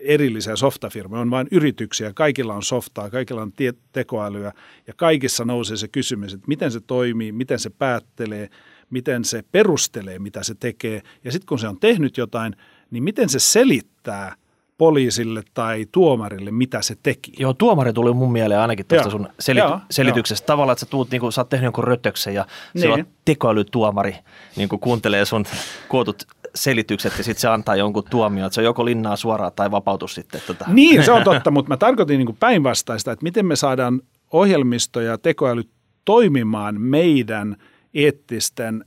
[0.00, 4.52] erillisiä softafirmoja, on vain yrityksiä, kaikilla on softaa, kaikilla on tie- tekoälyä
[4.86, 8.48] ja kaikissa nousee se kysymys, että miten se toimii, miten se päättelee,
[8.90, 12.56] miten se perustelee, mitä se tekee ja sitten kun se on tehnyt jotain,
[12.90, 14.34] niin miten se selittää
[14.78, 17.32] poliisille tai tuomarille, mitä se teki.
[17.38, 20.44] Joo, tuomari tuli mun mieleen ainakin tuosta sun seli- joo, selityksestä.
[20.44, 20.46] Joo.
[20.46, 22.82] Tavallaan, että sä, tuut, niin kuin, sä oot tehnyt jonkun rötöksen ja niin.
[22.82, 24.16] se on tekoälytuomari
[24.56, 25.44] niin kuin kuuntelee sun
[25.88, 26.26] kuotut
[26.62, 30.14] selitykset ja sitten se antaa jonkun tuomion, että se on joko linnaa suoraan tai vapautus
[30.14, 30.40] sitten.
[30.46, 30.64] Tota.
[30.68, 34.00] Niin, se on totta, mutta mä tarkoitin niin päinvastaista, että miten me saadaan
[34.32, 35.62] ohjelmisto ja tekoäly
[36.04, 37.56] toimimaan meidän
[37.94, 38.84] eettisten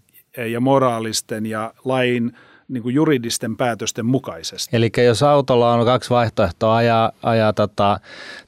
[0.52, 2.32] ja moraalisten ja lain
[2.68, 4.76] niin kuin juridisten päätösten mukaisesti.
[4.76, 8.00] Eli jos autolla on kaksi vaihtoehtoa ajaa, ajaa tota,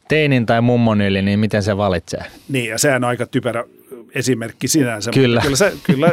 [0.07, 2.25] teinin tai mummon yli, niin miten se valitsee?
[2.49, 3.63] Niin, ja sehän on aika typerä
[4.15, 5.11] esimerkki sinänsä.
[5.11, 5.41] Kyllä.
[5.41, 6.11] Kyllä, se, kyllä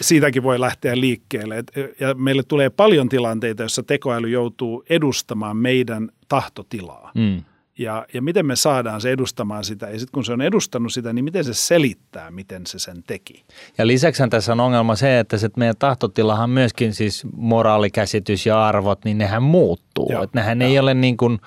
[0.00, 1.64] siitäkin voi lähteä liikkeelle.
[2.00, 7.10] Ja meille tulee paljon tilanteita, joissa tekoäly joutuu edustamaan meidän tahtotilaa.
[7.14, 7.42] Mm.
[7.78, 11.12] Ja, ja miten me saadaan se edustamaan sitä, ja sitten kun se on edustanut sitä,
[11.12, 13.44] niin miten se selittää, miten se sen teki.
[13.78, 19.04] Ja lisäksi tässä on ongelma se, että se meidän tahtotilahan myöskin siis moraalikäsitys ja arvot,
[19.04, 20.12] niin nehän muuttuu.
[20.12, 20.68] Joo, että nehän jo.
[20.68, 21.38] ei ole niin kuin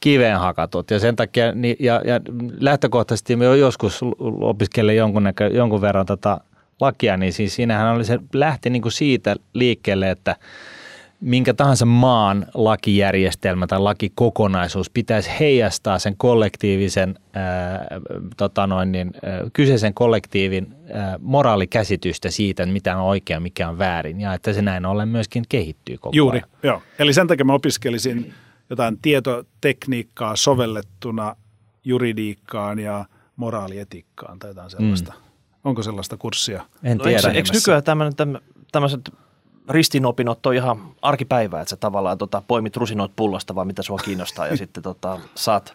[0.00, 0.90] kiveen hakatut.
[0.90, 1.44] Ja sen takia,
[1.80, 2.20] ja, ja
[2.60, 4.00] lähtökohtaisesti me joskus
[4.40, 6.40] opiskelen jonkun, näkö, jonkun verran tota
[6.80, 10.36] lakia, niin siis siinähän oli se, lähti niin kuin siitä liikkeelle, että
[11.20, 17.86] minkä tahansa maan lakijärjestelmä tai lakikokonaisuus pitäisi heijastaa sen kollektiivisen, ää,
[18.36, 24.20] tota noin, niin, ää, kyseisen kollektiivin ää, moraalikäsitystä siitä, mitä on oikea mikä on väärin,
[24.20, 26.48] ja että se näin ollen myöskin kehittyy koko Juuri, ajan.
[26.62, 26.82] joo.
[26.98, 28.34] Eli sen takia mä opiskelisin
[28.70, 31.36] jotain tietotekniikkaa sovellettuna
[31.84, 33.04] juridiikkaan ja
[33.36, 35.12] moraalietiikkaan tai jotain sellaista.
[35.12, 35.20] Mm.
[35.64, 36.64] Onko sellaista kurssia?
[36.82, 37.20] En tiedä.
[37.22, 37.82] No, eikö, eikö nykyään
[38.72, 39.10] tämmöiset
[39.70, 44.46] ristinopinnot on ihan arkipäivää, että sä tavallaan tota, poimit rusinoit pullosta vai mitä sua kiinnostaa
[44.46, 45.66] ja sitten tota, saat,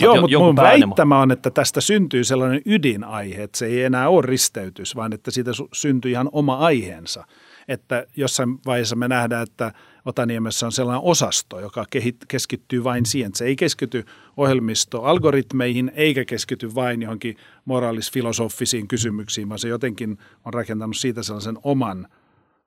[0.00, 4.08] Joo, jo, mutta mun väittämä on, että tästä syntyy sellainen ydinaihe, että se ei enää
[4.08, 7.24] ole risteytys, vaan että siitä syntyy ihan oma aiheensa.
[7.68, 9.72] Että jossain vaiheessa me nähdään, että
[10.04, 11.84] Otaniemessä on sellainen osasto, joka
[12.28, 13.34] keskittyy vain siihen.
[13.34, 14.04] Se ei keskity
[14.36, 22.08] ohjelmistoalgoritmeihin eikä keskity vain johonkin moraalisfilosofisiin kysymyksiin, vaan se jotenkin on rakentanut siitä sellaisen oman–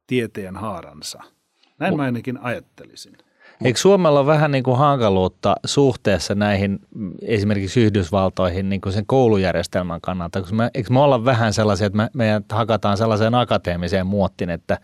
[0.07, 1.23] tieteen haaransa.
[1.79, 3.17] Näin mä ainakin ajattelisin.
[3.63, 9.05] Eikö Suomella ole vähän niin kuin hankaluutta suhteessa näihin mm, esimerkiksi Yhdysvaltoihin niin kuin sen
[9.05, 10.41] koulujärjestelmän kannalta?
[10.41, 14.77] Koska me, eikö me olla vähän sellaisia, että me, me hakataan sellaiseen akateemiseen muottiin, että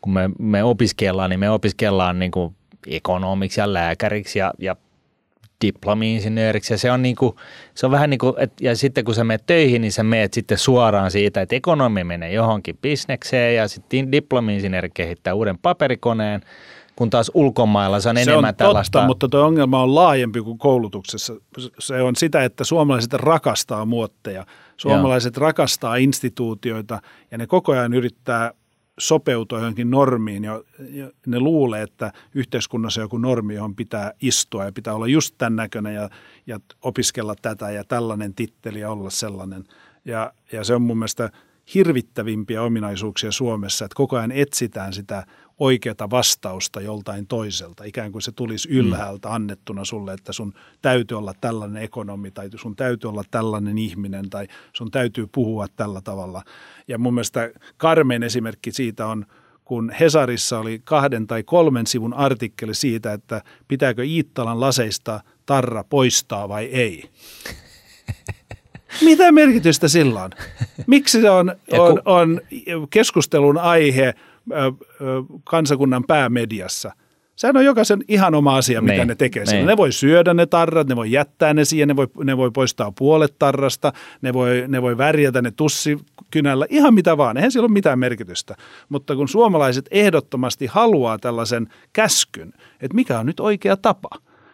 [0.00, 2.56] kun me, me opiskellaan, niin me opiskellaan niin kuin
[2.86, 4.76] ekonomiksi ja lääkäriksi ja, ja
[5.64, 7.36] diplomi-insinööriksi ja se on, niinku,
[7.74, 10.58] se on vähän niin kuin, ja sitten kun sä menet töihin, niin sä menet sitten
[10.58, 16.40] suoraan siitä, että ekonomi menee johonkin bisnekseen ja sitten diplomi-insinööri kehittää uuden paperikoneen,
[16.98, 18.98] kun taas ulkomailla se on se enemmän on tällaista.
[18.98, 21.34] totta, mutta tuo ongelma on laajempi kuin koulutuksessa.
[21.78, 24.46] Se on sitä, että suomalaiset rakastaa muotteja.
[24.76, 25.40] Suomalaiset Joo.
[25.40, 28.52] rakastaa instituutioita ja ne koko ajan yrittää
[28.98, 34.72] sopeutua johonkin normiin ja, ja ne luulee, että yhteiskunnassa joku normi, johon pitää istua ja
[34.72, 36.10] pitää olla just tämän näköinen ja,
[36.46, 39.64] ja opiskella tätä ja tällainen titteli ja olla sellainen.
[40.04, 41.30] Ja, ja se on mun mielestä
[41.74, 45.26] hirvittävimpiä ominaisuuksia Suomessa, että koko ajan etsitään sitä
[45.58, 51.34] oikeata vastausta joltain toiselta, ikään kuin se tulisi ylhäältä annettuna sulle, että sun täytyy olla
[51.40, 56.42] tällainen ekonomi tai sun täytyy olla tällainen ihminen tai sun täytyy puhua tällä tavalla.
[56.88, 59.26] Ja mun mielestä Karmen esimerkki siitä on,
[59.64, 66.48] kun Hesarissa oli kahden tai kolmen sivun artikkeli siitä, että pitääkö Iittalan laseista tarra poistaa
[66.48, 67.10] vai ei.
[69.04, 70.30] Mitä merkitystä sillä on?
[70.86, 72.40] Miksi se on, on, on
[72.90, 74.14] keskustelun aihe
[75.44, 76.92] kansakunnan päämediassa.
[77.36, 79.44] Sehän on jokaisen ihan oma asia, mitä niin, ne tekee.
[79.44, 79.66] Niin.
[79.66, 82.92] Ne voi syödä ne tarrat, ne voi jättää ne siihen, ne voi, ne voi poistaa
[82.98, 87.36] puolet tarrasta, ne voi, ne voi värjätä ne tussikynällä, ihan mitä vaan.
[87.36, 88.54] Eihän sillä ole mitään merkitystä.
[88.88, 94.08] Mutta kun suomalaiset ehdottomasti haluaa tällaisen käskyn, että mikä on nyt oikea tapa,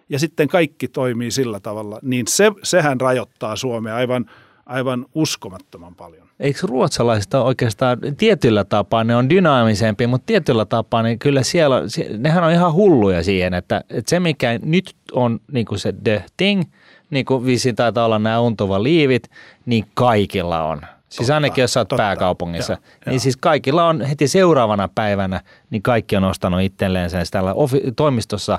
[0.08, 4.30] ja sitten kaikki toimii sillä tavalla, niin se, sehän rajoittaa Suomea aivan,
[4.66, 11.18] aivan uskomattoman paljon eikö ruotsalaisista oikeastaan tietyllä tapaa, ne on dynaamisempia, mutta tietyllä tapaa niin
[11.18, 11.82] kyllä siellä,
[12.18, 16.24] nehän on ihan hulluja siihen, että, että se mikä nyt on niin kuin se the
[16.36, 16.62] thing,
[17.10, 19.30] niin kuin viisi taitaa olla nämä untuva liivit,
[19.66, 20.80] niin kaikilla on.
[21.08, 22.72] Siis totta, ainakin jos olet pääkaupungissa.
[22.72, 23.20] Ja, niin ja.
[23.20, 25.40] siis kaikilla on heti seuraavana päivänä,
[25.70, 27.54] niin kaikki on ostanut itselleen sen tällä
[27.96, 28.58] toimistossa,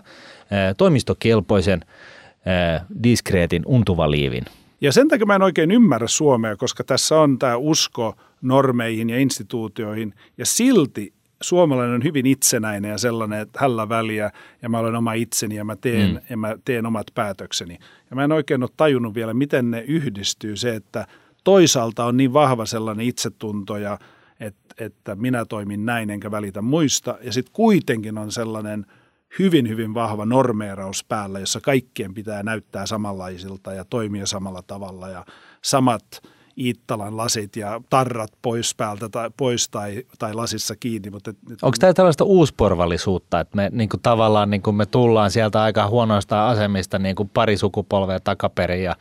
[0.78, 1.82] toimistokelpoisen
[3.04, 4.44] diskreetin untuvaliivin.
[4.82, 9.20] Ja sen takia mä en oikein ymmärrä Suomea, koska tässä on tämä usko normeihin ja
[9.20, 14.32] instituutioihin, ja silti suomalainen on hyvin itsenäinen ja sellainen, että hällä väliä
[14.62, 16.20] ja mä olen oma itseni ja mä teen, mm.
[16.30, 17.78] ja mä teen omat päätökseni.
[18.10, 21.08] Ja mä en oikein ole tajunnut vielä, miten ne yhdistyy se, että
[21.44, 24.00] toisaalta on niin vahva sellainen itsetunto ja
[24.40, 28.86] että, että minä toimin näin enkä välitä muista ja sitten kuitenkin on sellainen–
[29.40, 35.26] hyvin, hyvin vahva normeeraus päällä, jossa kaikkien pitää näyttää samanlaisilta ja toimia samalla tavalla ja
[35.62, 36.22] samat
[36.58, 41.10] Iittalan lasit ja tarrat pois päältä tai pois tai, tai lasissa kiinni.
[41.10, 45.32] Mutta et, Onko tämä tällaista uusporvallisuutta, että me niin kuin tavallaan niin kuin me tullaan
[45.32, 48.96] sieltä aika huonoista asemista niin kuin pari sukupolvea takaperin ja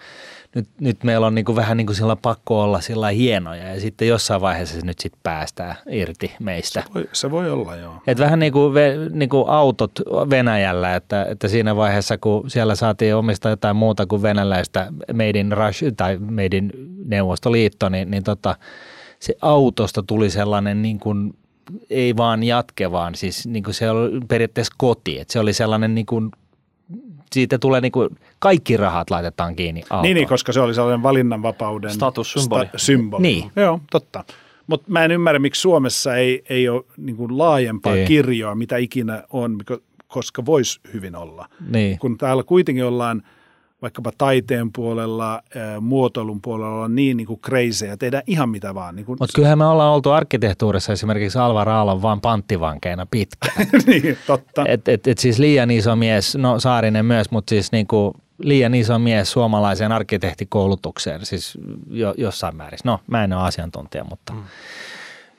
[0.54, 3.80] nyt, nyt meillä on niin kuin vähän niin kuin sillä pakko olla sillä hienoja ja
[3.80, 6.80] sitten jossain vaiheessa se nyt sitten päästää irti meistä.
[6.80, 7.94] Se voi, se voi olla, joo.
[8.06, 8.74] Et vähän niin kuin,
[9.12, 9.92] niin kuin autot
[10.30, 15.52] Venäjällä, että, että siinä vaiheessa kun siellä saatiin omista jotain muuta kuin venäläistä Made in
[15.52, 16.72] Rush tai Made in
[17.04, 18.56] Neuvostoliitto, niin, niin tota,
[19.20, 21.34] se autosta tuli sellainen niin kuin
[21.90, 25.18] ei vaan jatke, vaan siis niin kuin se oli periaatteessa koti.
[25.18, 26.30] Että se oli sellainen niin kuin
[27.34, 30.02] siitä tulee niin kuin, kaikki rahat laitetaan kiinni autoon.
[30.02, 32.64] Niin, niin, koska se oli sellainen valinnanvapauden statussymboli.
[32.64, 33.22] Sta- symboli.
[33.22, 33.50] Niin.
[33.56, 34.24] Joo, totta.
[34.66, 38.06] Mutta mä en ymmärrä, miksi Suomessa ei, ei ole niin kuin laajempaa ei.
[38.06, 39.58] kirjoa, mitä ikinä on,
[40.08, 41.48] koska voisi hyvin olla.
[41.70, 41.98] Niin.
[41.98, 43.22] Kun täällä kuitenkin ollaan–
[43.84, 45.42] vaikkapa taiteen puolella,
[45.80, 48.96] muotoilun puolella on niin, niin kuin crazy ja tehdään ihan mitä vaan.
[48.96, 53.66] Niin Mutta kyllähän me ollaan oltu arkkitehtuurissa esimerkiksi Alvar Aalon vaan panttivankeina pitkään.
[53.86, 54.64] niin, totta.
[54.68, 58.74] Et, et, et siis liian iso mies, no Saarinen myös, mutta siis niin kuin liian
[58.74, 61.58] iso mies suomalaiseen arkkitehtikoulutukseen, siis
[61.90, 62.78] jo, jossain määrin.
[62.84, 64.32] No, mä en ole asiantuntija, mutta...
[64.32, 64.42] Mm.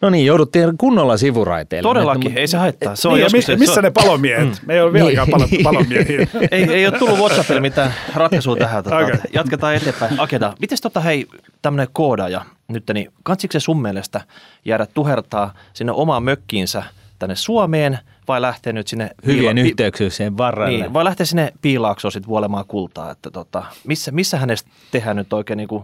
[0.01, 1.89] No niin, jouduttiin kunnolla sivuraiteille.
[1.89, 2.95] Todellakin, että, ei se haittaa.
[2.95, 4.47] Se on niin, joskus, missä se, ne palomiehet?
[4.47, 4.55] Mm.
[4.65, 5.63] Me ei ole vieläkään palo, niin.
[5.63, 6.27] palomiehiä.
[6.51, 8.83] ei, ei ole tullut WhatsAppille mitään ratkaisua tähän.
[8.83, 9.17] Tota, okay.
[9.33, 10.19] Jatketaan eteenpäin.
[10.19, 11.25] Akeda, miten tota hei,
[11.61, 14.21] tämmöinen koodaaja nyt, niin kansiko se sun mielestä
[14.65, 16.83] jäädä tuhertaa sinne omaan mökkiinsä
[17.19, 19.09] tänne Suomeen vai lähteä nyt sinne...
[19.25, 20.77] Hyvien piila- yhteyksien varrelle.
[20.79, 23.11] Niin, vai lähteä sinne piilaaksoon sitten vuolemaan kultaa.
[23.11, 25.83] Että tota, missä, missä hänestä tehdään nyt oikein niin kuin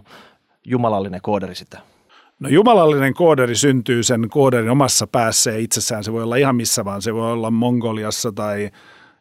[0.64, 1.80] jumalallinen kooderi sitten?
[2.42, 6.84] No jumalallinen kooderi syntyy sen kooderin omassa päässä ja itsessään se voi olla ihan missä
[6.84, 7.02] vaan.
[7.02, 8.70] Se voi olla Mongoliassa tai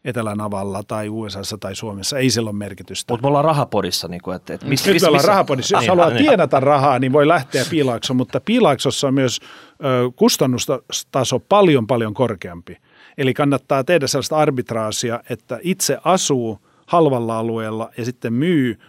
[0.05, 2.17] Etelänavalla tai USAssa tai Suomessa.
[2.17, 3.13] Ei sillä ole merkitystä.
[3.13, 4.07] Mutta me ollaan rahapodissa.
[4.07, 5.27] Niin kuin, että, että miss, Nyt miss, me ollaan missä?
[5.27, 5.75] rahapodissa.
[5.75, 6.25] Jos niin, haluaa niin.
[6.25, 9.39] tienata rahaa, niin voi lähteä piilaaksoon, mutta piilaaksossa on myös
[9.83, 12.77] ö, kustannustaso paljon paljon korkeampi.
[13.17, 18.79] Eli kannattaa tehdä sellaista arbitraasia, että itse asuu halvalla alueella ja sitten myy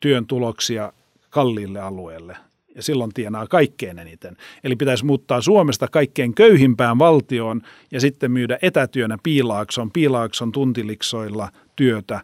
[0.00, 0.92] työn tuloksia
[1.30, 2.36] kalliille alueelle
[2.76, 4.36] ja silloin tienaa kaikkein eniten.
[4.64, 12.20] Eli pitäisi muuttaa Suomesta kaikkein köyhimpään valtioon ja sitten myydä etätyönä Piilaakson, Piilaakson tuntiliksoilla työtä,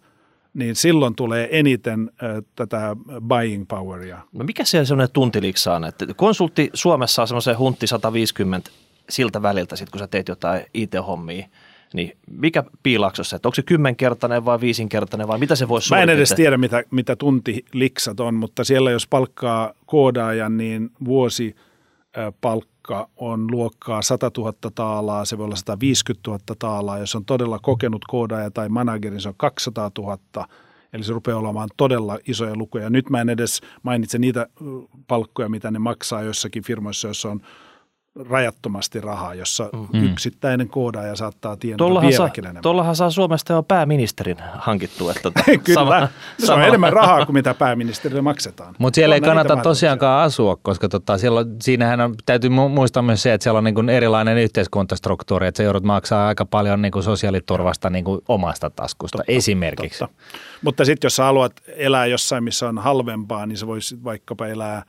[0.54, 4.18] niin silloin tulee eniten ö, tätä buying poweria.
[4.32, 5.84] No mikä on sellainen tuntiliksa on?
[5.84, 8.70] Että konsultti Suomessa on semmoisen huntti 150
[9.08, 11.46] siltä väliltä, sit kun sä teet jotain IT-hommia–
[11.94, 16.10] niin mikä piilaksossa, että onko se kymmenkertainen vai viisinkertainen vai mitä se voisi Mä en
[16.10, 21.56] edes tiedä, mitä, mitä tuntiliksat on, mutta siellä jos palkkaa koodaajan, niin vuosi
[22.40, 26.98] palkka on luokkaa 100 000 taalaa, se voi olla 150 000 taalaa.
[26.98, 30.18] Jos on todella kokenut koodaaja tai manageri, se on 200 000.
[30.92, 32.90] Eli se rupeaa olemaan todella isoja lukuja.
[32.90, 34.46] Nyt mä en edes mainitse niitä
[35.06, 37.40] palkkoja, mitä ne maksaa joissakin firmoissa, joissa on
[38.28, 40.04] rajattomasti rahaa, jossa mm.
[40.04, 42.62] yksittäinen koodaaja saattaa tienata vieläkin saa, enemmän.
[42.62, 45.10] Tuollahan saa Suomesta jo pääministerin hankittu.
[45.10, 46.08] Että tota, Kyllä, sama,
[46.38, 46.62] se sama.
[46.62, 48.74] on enemmän rahaa kuin mitä pääministerille maksetaan.
[48.78, 53.32] Mutta siellä ei kannata tosiaankaan asua, koska tota, siellä, siinähän on, täytyy muistaa myös se,
[53.32, 57.02] että siellä on niin kuin erilainen yhteiskuntastruktuuri, että se joudut maksaa aika paljon niin kuin
[57.02, 59.98] sosiaaliturvasta niin kuin omasta taskusta totta, esimerkiksi.
[59.98, 60.16] Totta.
[60.62, 64.82] Mutta sitten jos sä haluat elää jossain, missä on halvempaa, niin sä voisit vaikkapa elää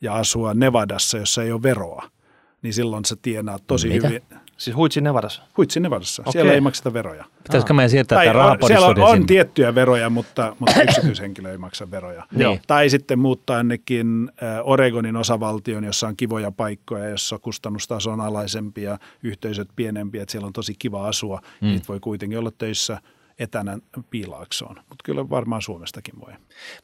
[0.00, 2.02] ja asua Nevadassa, jossa ei ole veroa–
[2.62, 4.08] niin silloin se tienaa tosi Mitä?
[4.08, 4.22] hyvin.
[4.56, 5.42] Siis Huitsin Nevadassa?
[5.56, 6.22] Huitsin Nevadassa.
[6.22, 6.32] Okay.
[6.32, 7.24] Siellä ei makseta veroja.
[7.42, 12.26] Pitäisikö meidän siirtää tämä Siellä on, on tiettyjä veroja, mutta, mutta yksityishenkilö ei maksa veroja.
[12.32, 12.60] niin.
[12.66, 14.30] Tai sitten muuttaa ainakin
[14.64, 20.46] Oregonin osavaltion, jossa on kivoja paikkoja, jossa kustannustaso on alaisempi ja yhteisöt pienempiä, että siellä
[20.46, 21.40] on tosi kiva asua.
[21.60, 21.68] Mm.
[21.68, 23.00] Niitä voi kuitenkin olla töissä–
[23.38, 23.78] etänä
[24.10, 26.32] piilaaksoon, mutta kyllä varmaan Suomestakin voi.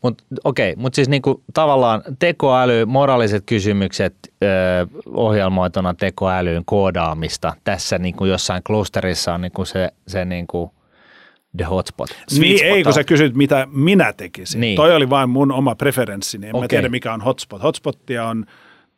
[0.02, 4.46] Mut, okei, okay, mutta siis niinku tavallaan tekoäly, moraaliset kysymykset ö,
[5.06, 10.74] ohjelmoituna tekoälyyn koodaamista tässä niinku jossain klusterissa on niinku se, se niinku
[11.56, 12.10] the hotspot.
[12.38, 14.60] Niin, ei kun sä kysyt, mitä minä tekisin.
[14.60, 14.76] Niin.
[14.76, 16.46] Toi oli vain mun oma preferenssini.
[16.46, 16.64] En okay.
[16.64, 17.62] mä tiedä, mikä on hotspot.
[17.62, 18.46] Hotspottia on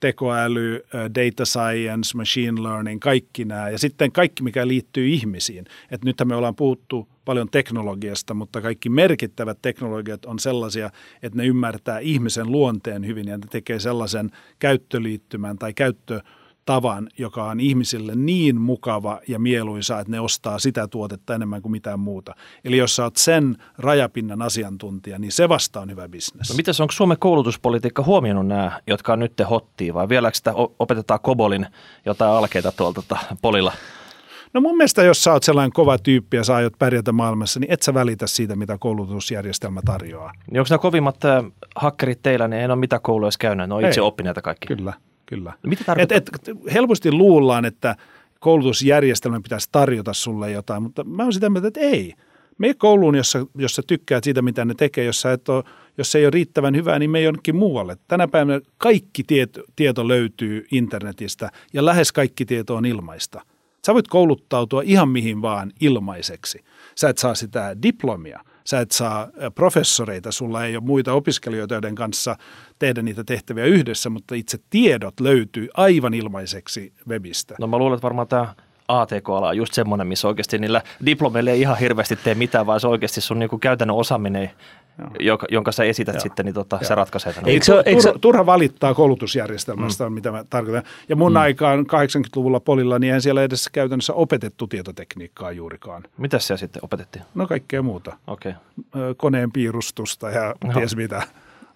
[0.00, 3.70] tekoäly, data science, machine learning, kaikki nämä.
[3.70, 5.64] Ja sitten kaikki, mikä liittyy ihmisiin.
[5.90, 10.90] Et nythän me ollaan puhuttu paljon teknologiasta, mutta kaikki merkittävät teknologiat on sellaisia,
[11.22, 16.20] että ne ymmärtää ihmisen luonteen hyvin ja ne tekee sellaisen käyttöliittymän tai käyttö
[16.66, 21.72] tavan, joka on ihmisille niin mukava ja mieluisa, että ne ostaa sitä tuotetta enemmän kuin
[21.72, 22.34] mitään muuta.
[22.64, 26.50] Eli jos sä oot sen rajapinnan asiantuntija, niin se vasta on hyvä bisnes.
[26.50, 31.20] No mitäs onko Suomen koulutuspolitiikka huomioinut nämä, jotka on nyt hottiin, vai vieläkö sitä opetetaan
[31.20, 31.66] Kobolin
[32.06, 33.72] jotain alkeita tuolta tota, polilla?
[34.52, 37.72] No mun mielestä, jos sä oot sellainen kova tyyppi ja sä aiot pärjätä maailmassa, niin
[37.72, 40.32] et sä välitä siitä, mitä koulutusjärjestelmä tarjoaa.
[40.50, 41.44] Niin onko nämä kovimmat äh,
[41.76, 44.66] hakkerit teillä, niin ei ole mitä kouluissa käynyt, ne on itse oppineita kaikki.
[44.66, 44.92] Kyllä,
[45.26, 45.52] kyllä.
[45.66, 46.30] Mitä et, et,
[46.74, 47.96] helposti luullaan, että
[48.40, 52.14] koulutusjärjestelmä pitäisi tarjota sulle jotain, mutta mä oon sitä mieltä, että ei.
[52.58, 55.64] Me kouluun, jossa, jossa tykkäät siitä, mitä ne tekee, jos, sä et ole,
[55.98, 57.96] jos se ei ole riittävän hyvää, niin me jonnekin muualle.
[58.08, 63.40] Tänä päivänä kaikki tieto, tieto löytyy internetistä ja lähes kaikki tieto on ilmaista–
[63.86, 66.64] Sä voit kouluttautua ihan mihin vaan ilmaiseksi.
[66.94, 71.94] Sä et saa sitä diplomia, sä et saa professoreita, sulla ei ole muita opiskelijoita, joiden
[71.94, 72.36] kanssa
[72.78, 77.54] tehdä niitä tehtäviä yhdessä, mutta itse tiedot löytyy aivan ilmaiseksi webistä.
[77.60, 78.54] No mä luulen, että varmaan tämä
[78.88, 82.88] ATK-ala on just semmoinen, missä oikeasti niillä diplomeilla ei ihan hirveästi tee mitään, vaan se
[82.88, 84.50] oikeasti sun niinku käytännön osaaminen
[85.20, 86.22] joka, jonka sä esität Joo.
[86.22, 87.50] sitten, niin tota, se ratkaisee tämän.
[87.50, 88.12] Eikö se, eikö se...
[88.20, 90.12] Turha valittaa koulutusjärjestelmästä, mm.
[90.12, 90.82] mitä mä tarkoitan.
[91.08, 91.36] Ja mun mm.
[91.36, 96.02] aikaan 80-luvulla polilla, niin en siellä edes käytännössä opetettu tietotekniikkaa juurikaan.
[96.18, 97.24] Mitä siellä sitten opetettiin?
[97.34, 98.16] No kaikkea muuta.
[98.26, 98.52] Okay.
[99.16, 100.72] Koneen piirustusta ja no.
[100.72, 101.22] ties mitä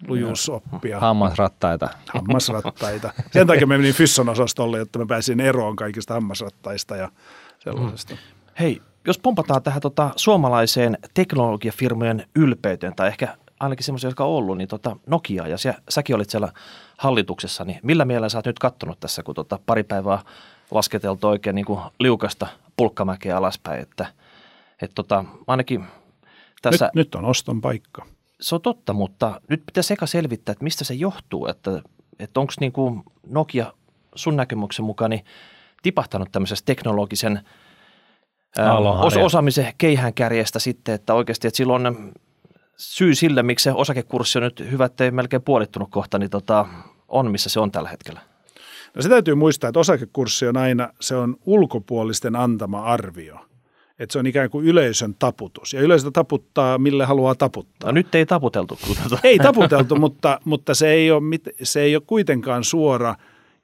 [0.07, 0.99] lujuusoppia.
[0.99, 1.89] Hammasrattaita.
[2.13, 3.13] Hammasrattaita.
[3.31, 7.09] Sen takia me menin Fysson osastolle, jotta mä pääsin eroon kaikista hammasrattaista ja
[7.59, 8.13] sellaisesta.
[8.13, 8.19] Mm.
[8.59, 14.57] Hei, jos pompataan tähän tota, suomalaiseen teknologiafirmojen ylpeyteen, tai ehkä ainakin semmoisia, jotka on ollut,
[14.57, 16.51] niin tota Nokia, ja sä, säkin olit siellä
[16.97, 20.19] hallituksessa, niin millä mielellä sä oot nyt kattonut tässä, kun tota pari päivää
[20.71, 22.47] lasketeltu oikein niin kuin liukasta
[22.77, 24.05] pulkkamäkeä alaspäin, että
[24.81, 25.85] et tota, ainakin
[26.61, 26.85] tässä...
[26.85, 28.05] Nyt, nyt on oston paikka.
[28.41, 31.81] Se on totta, mutta nyt pitää sekä selvittää, että mistä se johtuu, että,
[32.19, 33.73] että onko niin kuin Nokia
[34.15, 35.25] sun näkemyksen mukaan niin
[35.83, 37.39] tipahtanut tämmöisessä teknologisen–
[38.99, 42.13] os, osaamisen keihään kärjestä sitten, että oikeasti, että silloin
[42.77, 46.65] syy sille, miksi se osakekurssi on nyt hyvä, ei melkein puolittunut kohta, niin tota,
[47.07, 48.21] on missä se on tällä hetkellä.
[48.95, 53.39] No se täytyy muistaa, että osakekurssi on aina, se on ulkopuolisten antama arvio.
[53.99, 55.73] Että se on ikään kuin yleisön taputus.
[55.73, 57.91] Ja yleisö taputtaa, mille haluaa taputtaa.
[57.91, 58.79] No nyt ei taputeltu.
[58.85, 59.19] Tuota.
[59.23, 61.21] Ei taputeltu, mutta, mutta se, ei ole,
[61.63, 63.15] se ei ole kuitenkaan suora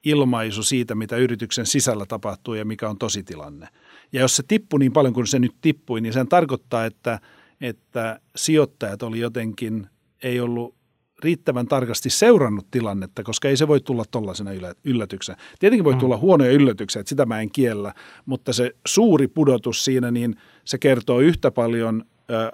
[0.04, 3.68] ilmaisu siitä, mitä yrityksen sisällä tapahtuu ja mikä on tositilanne.
[4.12, 7.20] Ja jos se tippui niin paljon kuin se nyt tippui, niin sen tarkoittaa, että,
[7.60, 9.86] että sijoittajat oli jotenkin,
[10.22, 10.74] ei ollut
[11.22, 14.50] riittävän tarkasti seurannut tilannetta, koska ei se voi tulla tuollaisena
[14.84, 15.38] yllätyksenä.
[15.58, 15.98] Tietenkin voi mm.
[15.98, 17.94] tulla huonoja yllätyksiä, että sitä mä en kiellä,
[18.26, 22.04] mutta se suuri pudotus siinä, niin se kertoo yhtä paljon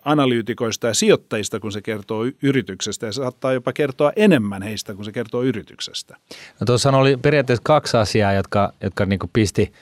[0.05, 5.05] analyytikoista ja sijoittajista, kun se kertoo yrityksestä, ja se saattaa jopa kertoa enemmän heistä, kun
[5.05, 6.17] se kertoo yrityksestä.
[6.61, 9.73] No tuossa oli periaatteessa kaksi asiaa, jotka, jotka niin pisti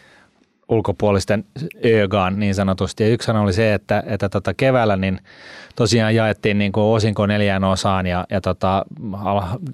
[0.68, 1.44] ulkopuolisten
[1.84, 3.02] ögaan niin sanotusti.
[3.02, 5.18] Ja yksi oli se, että, että tota keväällä niin
[5.76, 8.86] tosiaan jaettiin niin kuin osinko neljään osaan ja, ja tota,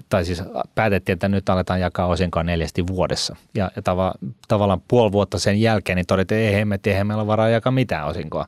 [0.09, 0.43] tai siis
[0.75, 3.35] päätettiin, että nyt aletaan jakaa osinkoa neljästi vuodessa.
[3.55, 4.13] Ja, ja tava,
[4.47, 7.71] tavallaan puoli vuotta sen jälkeen niin todettiin, että ei hemmetti, eihän meillä ole varaa jakaa
[7.71, 8.45] mitään osinkoa.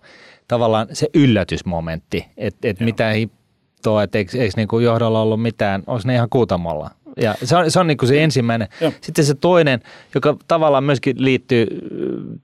[0.47, 5.83] Tavallaan se yllätysmomentti, että et mitä hittoa, että eikö, eikö niin kuin johdolla ollut mitään,
[5.87, 8.67] olisi ne ihan kuutamolla ja se on, se on niin kuin se ensimmäinen.
[8.81, 8.91] Ja.
[9.01, 9.79] Sitten se toinen,
[10.15, 11.67] joka tavallaan myöskin liittyy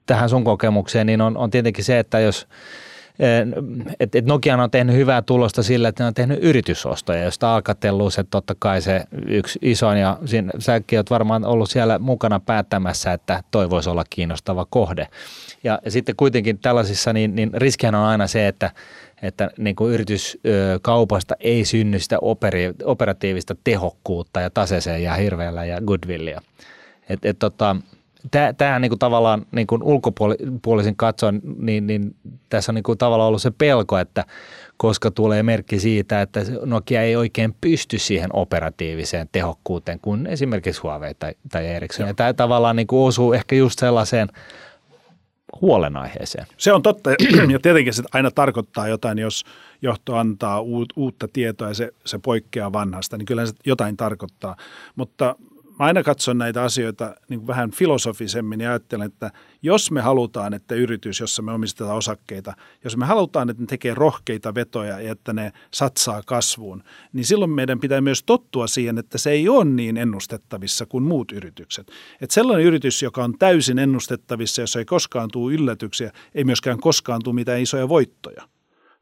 [0.06, 2.46] tähän sun kokemukseen, niin on, on tietenkin se, että jos
[4.00, 8.10] että et Nokia on tehnyt hyvää tulosta sillä, että ne on tehnyt yritysostoja, josta Alcatel
[8.10, 13.12] se totta kai se yksi iso, ja siinä, säkin olet varmaan ollut siellä mukana päättämässä,
[13.12, 15.08] että toi voisi olla kiinnostava kohde.
[15.64, 18.70] Ja, ja sitten kuitenkin tällaisissa, niin, niin riskihän on aina se, että
[19.22, 25.80] että niin kuin yrityskaupasta ei synny sitä operi, operatiivista tehokkuutta ja taseeseen ja hirveällä ja
[25.80, 26.40] goodwillia.
[27.08, 27.76] Et, et tota,
[28.58, 32.16] Tämä niin kuin tavallaan niin kuin ulkopuolisin katsoen, niin, niin
[32.48, 34.24] tässä on niin kuin tavallaan ollut se pelko, että
[34.76, 41.14] koska tulee merkki siitä, että Nokia ei oikein pysty siihen operatiiviseen tehokkuuteen kuin esimerkiksi Huawei
[41.14, 42.06] tai, tai Ericsson.
[42.06, 44.28] Ja tämä tavallaan niin kuin osuu ehkä just sellaiseen–
[45.60, 46.46] huolenaiheeseen.
[46.56, 47.10] Se on totta,
[47.52, 49.44] ja tietenkin se aina tarkoittaa jotain, jos
[49.82, 50.60] johto antaa
[50.96, 54.56] uutta tietoa ja se, se poikkeaa vanhasta, niin kyllä se jotain tarkoittaa.
[54.96, 55.36] Mutta
[55.78, 59.30] mä aina katson näitä asioita niin vähän filosofisemmin ja ajattelen, että
[59.62, 62.52] jos me halutaan, että yritys, jossa me omistetaan osakkeita,
[62.84, 66.82] jos me halutaan, että ne tekee rohkeita vetoja ja että ne satsaa kasvuun,
[67.12, 71.32] niin silloin meidän pitää myös tottua siihen, että se ei ole niin ennustettavissa kuin muut
[71.32, 71.90] yritykset.
[72.20, 77.20] Että sellainen yritys, joka on täysin ennustettavissa, jossa ei koskaan tule yllätyksiä, ei myöskään koskaan
[77.24, 78.48] tule mitään isoja voittoja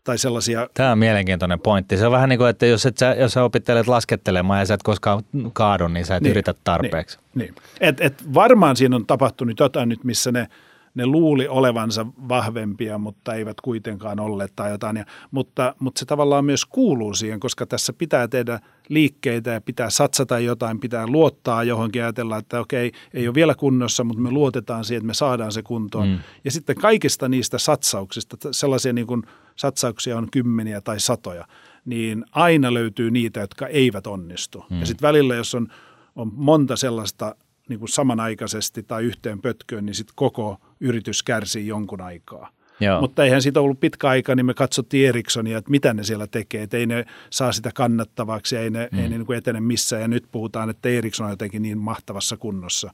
[0.07, 0.69] tai sellaisia.
[0.75, 1.97] Tämä on mielenkiintoinen pointti.
[1.97, 4.75] Se on vähän niin kuin, että jos, et sä, jos sä opittelet laskettelemaan ja sä
[4.75, 7.19] et koskaan kaadu, niin sä et niin, yritä tarpeeksi.
[7.35, 7.63] Niin, niin.
[7.81, 10.47] Et, et varmaan siinä on tapahtunut jotain nyt, missä ne,
[10.95, 14.97] ne luuli olevansa vahvempia, mutta eivät kuitenkaan olleet tai jotain.
[14.97, 19.91] Ja, mutta, mutta se tavallaan myös kuuluu siihen, koska tässä pitää tehdä liikkeitä ja pitää
[19.91, 24.31] satsata jotain, pitää luottaa johonkin ja ajatella, että okei, ei ole vielä kunnossa, mutta me
[24.31, 26.09] luotetaan siihen, että me saadaan se kuntoon.
[26.09, 26.19] Mm.
[26.45, 29.23] Ja sitten kaikista niistä satsauksista, sellaisia niin kuin–
[29.57, 31.47] satsauksia on kymmeniä tai satoja,
[31.85, 34.65] niin aina löytyy niitä, jotka eivät onnistu.
[34.71, 34.81] Mm.
[34.81, 35.69] Ja sitten välillä, jos on,
[36.17, 37.37] on monta sellaista
[37.69, 42.51] niin kuin samanaikaisesti tai yhteen pötköön, niin sitten koko yritys kärsii jonkun aikaa.
[42.81, 43.01] Joo.
[43.01, 46.63] Mutta eihän siitä ollut pitkä aika, niin me katsottiin Ericssonia, että mitä ne siellä tekee.
[46.63, 48.99] Että ei ne saa sitä kannattavaksi, ei ne, mm.
[48.99, 50.03] ei ne niin kuin etene missään.
[50.03, 52.91] Ja nyt puhutaan, että Ericsson on jotenkin niin mahtavassa kunnossa.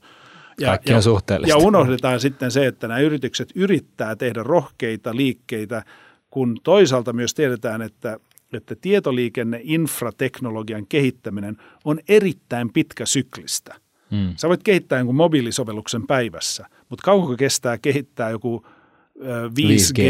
[0.59, 5.83] Ja, Kaikki on ja, ja unohdetaan sitten se, että nämä yritykset yrittää tehdä rohkeita liikkeitä–
[6.33, 8.17] kun toisaalta myös tiedetään, että,
[8.53, 13.75] että tietoliikenne infrateknologian kehittäminen on erittäin pitkä syklistä.
[14.11, 14.33] Hmm.
[14.35, 18.65] Sä voit kehittää jonkun mobiilisovelluksen päivässä, mutta kauanko kestää kehittää joku
[19.19, 20.01] 5G, 5G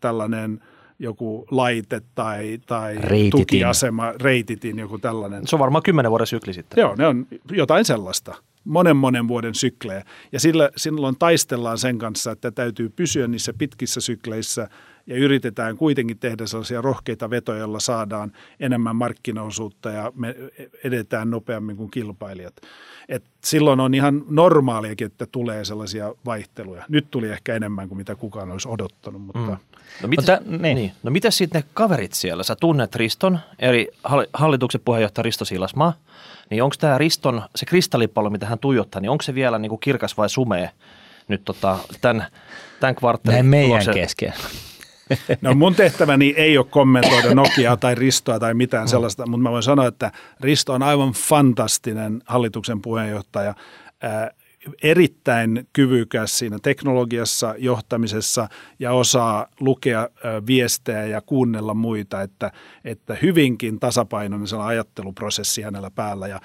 [0.00, 0.62] tällainen
[0.98, 3.30] joku laite tai, tai reititin.
[3.30, 5.46] tukiasema, reititin, joku tällainen.
[5.46, 6.80] Se on varmaan kymmenen vuoden sykli sitten.
[6.80, 8.34] Joo, ne on jotain sellaista
[8.68, 10.04] monen monen vuoden syklejä.
[10.32, 14.68] Ja sillä, silloin taistellaan sen kanssa, että täytyy pysyä niissä pitkissä sykleissä
[15.08, 20.36] ja yritetään kuitenkin tehdä sellaisia rohkeita vetoja, joilla saadaan enemmän markkinaosuutta ja me
[20.84, 22.54] edetään nopeammin kuin kilpailijat.
[23.08, 26.84] Et silloin on ihan normaaliakin, että tulee sellaisia vaihteluja.
[26.88, 29.22] Nyt tuli ehkä enemmän kuin mitä kukaan olisi odottanut.
[29.22, 29.40] Mutta...
[29.40, 29.56] Mm.
[30.02, 30.74] No, mitäs, Mutta, niin.
[30.74, 30.92] Niin.
[31.02, 32.42] no mitäs sitten ne kaverit siellä?
[32.42, 33.88] Sä tunnet Riston, eli
[34.32, 35.92] hallituksen puheenjohtaja Risto Siilasmaa–
[36.50, 39.80] niin onko tämä Riston, se kristallipallo, mitä hän tuijottaa, niin onko se vielä niin kuin
[39.80, 40.68] kirkas vai sumea
[41.28, 42.26] nyt tota, tämän,
[42.80, 43.94] tämän kvarttelin Näin meidän tuloksen?
[43.94, 44.32] kesken.
[45.40, 48.88] No mun tehtäväni ei ole kommentoida Nokiaa tai Ristoa tai mitään mm.
[48.88, 53.54] sellaista, mutta mä voin sanoa, että Risto on aivan fantastinen hallituksen puheenjohtaja
[54.82, 58.48] erittäin kyvykäs siinä teknologiassa, johtamisessa
[58.78, 60.08] ja osaa lukea
[60.46, 62.52] viestejä ja kuunnella muita, että,
[62.84, 66.40] että hyvinkin tasapainoinen ajatteluprosessi hänellä päällä ja,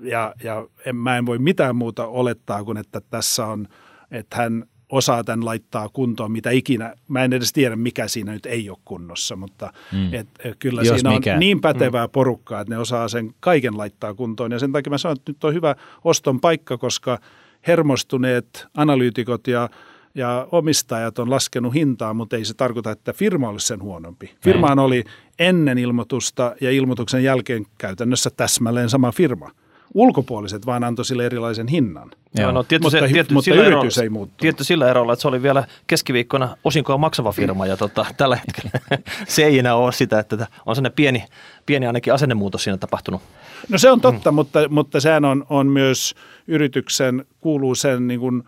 [0.00, 3.68] ja, ja en, mä en voi mitään muuta olettaa kuin, että tässä on,
[4.10, 4.64] että hän
[4.94, 6.94] osaa tämän laittaa kuntoon, mitä ikinä.
[7.08, 10.14] Mä en edes tiedä, mikä siinä nyt ei ole kunnossa, mutta mm.
[10.14, 10.28] et,
[10.58, 11.32] kyllä Jos siinä mikä.
[11.32, 12.10] on niin pätevää mm.
[12.10, 14.52] porukkaa, että ne osaa sen kaiken laittaa kuntoon.
[14.52, 17.18] Ja sen takia mä sanon, että nyt on hyvä oston paikka, koska–
[17.66, 19.68] hermostuneet analyytikot ja,
[20.14, 24.34] ja omistajat on laskenut hintaa, mutta ei se tarkoita, että firma olisi sen huonompi.
[24.44, 25.04] Firmaan oli
[25.38, 29.50] ennen ilmoitusta ja ilmoituksen jälkeen käytännössä täsmälleen sama firma–
[29.94, 32.10] ulkopuoliset vaan antoi sille erilaisen hinnan.
[32.38, 32.52] Joo.
[32.52, 34.40] No, tietty mutta, se, tietty mutta yritys erolla, ei muuttunut.
[34.40, 38.70] Tietty sillä erolla, että se oli vielä keskiviikkona osinkoa maksava firma ja tota, tällä hetkellä
[39.28, 41.24] se ei enää ole sitä, että on sellainen pieni,
[41.66, 43.22] pieni ainakin asennemuutos siinä tapahtunut.
[43.68, 44.34] No se on totta, mm.
[44.34, 46.14] mutta, mutta sehän on, on myös
[46.46, 48.42] yrityksen, kuuluu sen niin kuin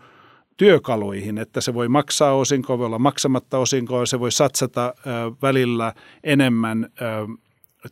[0.57, 5.93] työkaluihin, että se voi maksaa osinkoa, voi olla maksamatta osinkoa, se voi satsata äh, välillä
[6.23, 7.37] enemmän äh,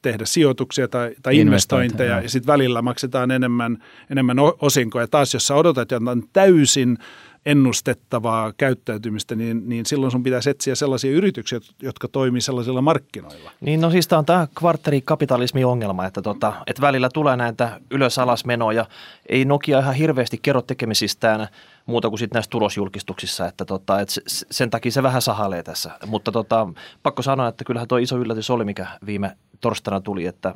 [0.02, 5.08] tehdä sijoituksia tai, tai investointeja ja sitten välillä maksetaan enemmän, enemmän osinkoja.
[5.08, 6.98] Taas jos sä odotat jotain täysin
[7.46, 13.52] ennustettavaa käyttäytymistä, niin, niin silloin sun pitäisi etsiä sellaisia yrityksiä, jotka toimii sellaisilla markkinoilla.
[13.62, 18.86] Niin no siis tämä on tämä kvartterikapitalismi-ongelma, että, tota, että välillä tulee näitä ylös-alas menoja.
[19.30, 21.48] Ei Nokia ihan hirveästi kerro tekemisistään
[21.86, 25.91] muuta kuin sitten näissä tulosjulkistuksissa, että tota, et sen takia se vähän sahalee tässä.
[26.06, 26.68] Mutta tota,
[27.04, 30.55] pakko sanoa, että kyllähän tuo iso yllätys oli, mikä viime torstaina tuli, että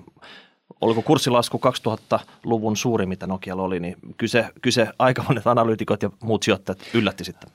[0.81, 6.43] oliko kurssilasku 2000-luvun suuri, mitä Nokialla oli, niin kyse, kyse aika monet analyytikot ja muut
[6.43, 7.49] sijoittajat yllätti sitten.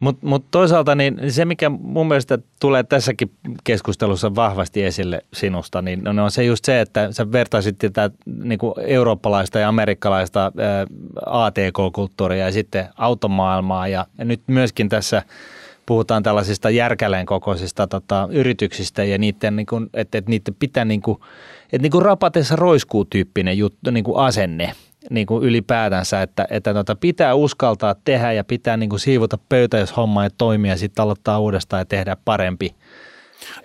[0.00, 3.30] Mutta mut toisaalta niin se, mikä mun mielestä tulee tässäkin
[3.64, 8.58] keskustelussa vahvasti esille sinusta, niin no, on se just se, että sä vertaisit tätä niin
[8.86, 10.86] eurooppalaista ja amerikkalaista ää,
[11.26, 15.22] ATK-kulttuuria ja sitten automaailmaa ja, ja nyt myöskin tässä–
[15.86, 16.68] puhutaan tällaisista
[17.26, 21.18] kokoisista tota, yrityksistä ja niiden, niin kuin, että, että niiden pitää niin kuin,
[21.64, 24.72] että niin kuin rapatessa roiskuu tyyppinen juttu, niin kuin asenne
[25.10, 29.78] niin kuin ylipäätänsä, että, että tota, pitää uskaltaa tehdä ja pitää niin kuin siivota pöytä,
[29.78, 32.74] jos homma ei toimi ja sitten aloittaa uudestaan ja tehdä parempi–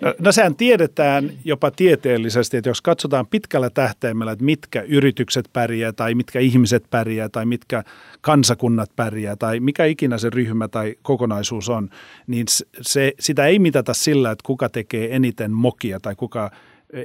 [0.00, 5.92] No, no sehän tiedetään jopa tieteellisesti, että jos katsotaan pitkällä tähtäimellä, että mitkä yritykset pärjää
[5.92, 7.84] tai mitkä ihmiset pärjää tai mitkä
[8.20, 11.88] kansakunnat pärjää tai mikä ikinä se ryhmä tai kokonaisuus on,
[12.26, 12.46] niin
[12.80, 16.50] se, sitä ei mitata sillä, että kuka tekee eniten mokia tai kuka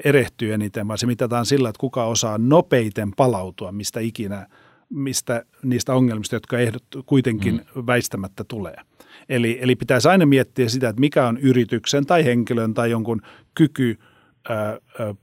[0.03, 4.47] erehtyy eniten, vaan se mitataan sillä, että kuka osaa nopeiten palautua mistä ikinä,
[4.89, 7.83] mistä niistä ongelmista, jotka ehdot, kuitenkin mm.
[7.87, 8.75] väistämättä tulee.
[9.29, 13.21] Eli, eli pitäisi aina miettiä sitä, että mikä on yrityksen tai henkilön tai jonkun
[13.55, 13.97] kyky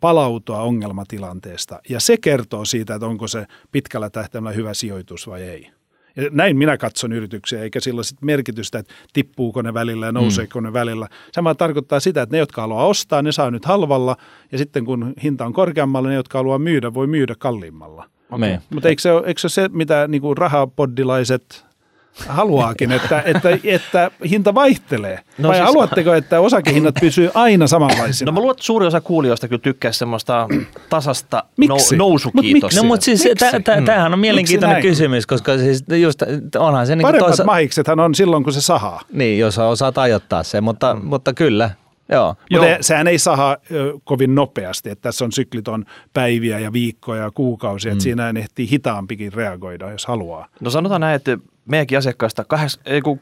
[0.00, 1.80] palautua ongelmatilanteesta.
[1.88, 5.70] Ja se kertoo siitä, että onko se pitkällä tähtäimellä hyvä sijoitus vai ei.
[6.16, 10.18] Ja näin minä katson yrityksiä, eikä sillä sit merkitystä, että tippuuko ne välillä ja mm.
[10.18, 10.64] nouseeko mm.
[10.64, 11.08] ne välillä.
[11.32, 14.16] Sama tarkoittaa sitä, että ne, jotka haluaa ostaa, ne saa nyt halvalla,
[14.52, 18.10] ja sitten kun hinta on korkeammalla, ne, jotka haluaa myydä, voi myydä kalliimmalla.
[18.30, 18.58] Okay.
[18.70, 21.66] Mutta eikö se ole, eikö se, ole se, mitä niin kuin rahapoddilaiset
[22.28, 25.20] haluaakin, että, että, että hinta vaihtelee?
[25.38, 28.30] No Vai siis, haluatteko, että osakehinnat pysyy aina samanlaisina?
[28.30, 30.48] No mä luulen, että suuri osa kuulijoista kyllä tykkää semmoista
[30.90, 31.96] tasasta miksi?
[31.96, 32.80] nousukiitosta.
[32.80, 33.28] No mutta siis
[33.64, 36.22] tämähän on mielenkiintoinen kysymys, koska siis just
[36.58, 36.96] onhan se...
[36.96, 37.44] Niin Paremmat toisa...
[37.44, 39.00] mahiksethan on silloin, kun se sahaa.
[39.12, 41.04] Niin, jos osaat ajoittaa se, mutta, mm.
[41.04, 41.70] mutta kyllä,
[42.08, 42.36] Joo.
[42.52, 42.78] Mutta Joo.
[42.80, 43.56] sehän ei saa
[44.04, 47.92] kovin nopeasti, että tässä on sykliton päiviä ja viikkoja ja kuukausia, mm.
[47.92, 50.48] että siinä ehtii hitaampikin reagoida, jos haluaa.
[50.60, 52.44] No sanotaan näin, että meidänkin asiakkaista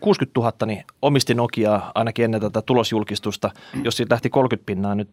[0.00, 3.50] 60 000 niin omisti Nokiaa ainakin ennen tätä tulosjulkistusta.
[3.84, 5.10] Jos siitä lähti 30 pinnaa nyt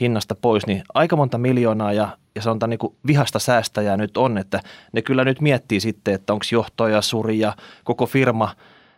[0.00, 4.38] hinnasta pois, niin aika monta miljoonaa ja, ja sanotaan niin kuin vihasta säästäjää nyt on,
[4.38, 4.60] että
[4.92, 8.54] ne kyllä nyt miettii sitten, että onko johtoja, suri ja koko firma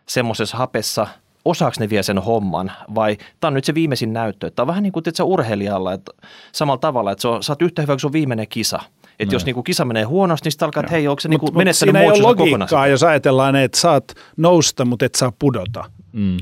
[0.06, 1.06] semmoisessa hapessa–
[1.44, 4.50] osaako ne vie sen homman vai tämä on nyt se viimeisin näyttö.
[4.50, 6.12] Tämä on vähän niin kuin urheilijalla, että
[6.52, 8.80] samalla tavalla, että se sä oot yhtä hyvä kuin sun viimeinen kisa.
[9.18, 9.36] Että no.
[9.36, 11.92] jos niinku kisa menee huonosti, niin sitten alkaa, että hei, onko se niinku mut, menettänyt
[11.92, 15.84] Siinä ei ole logiikkaa, jos ajatellaan, että saat nousta, mutta et saa pudota.
[16.12, 16.36] Mm.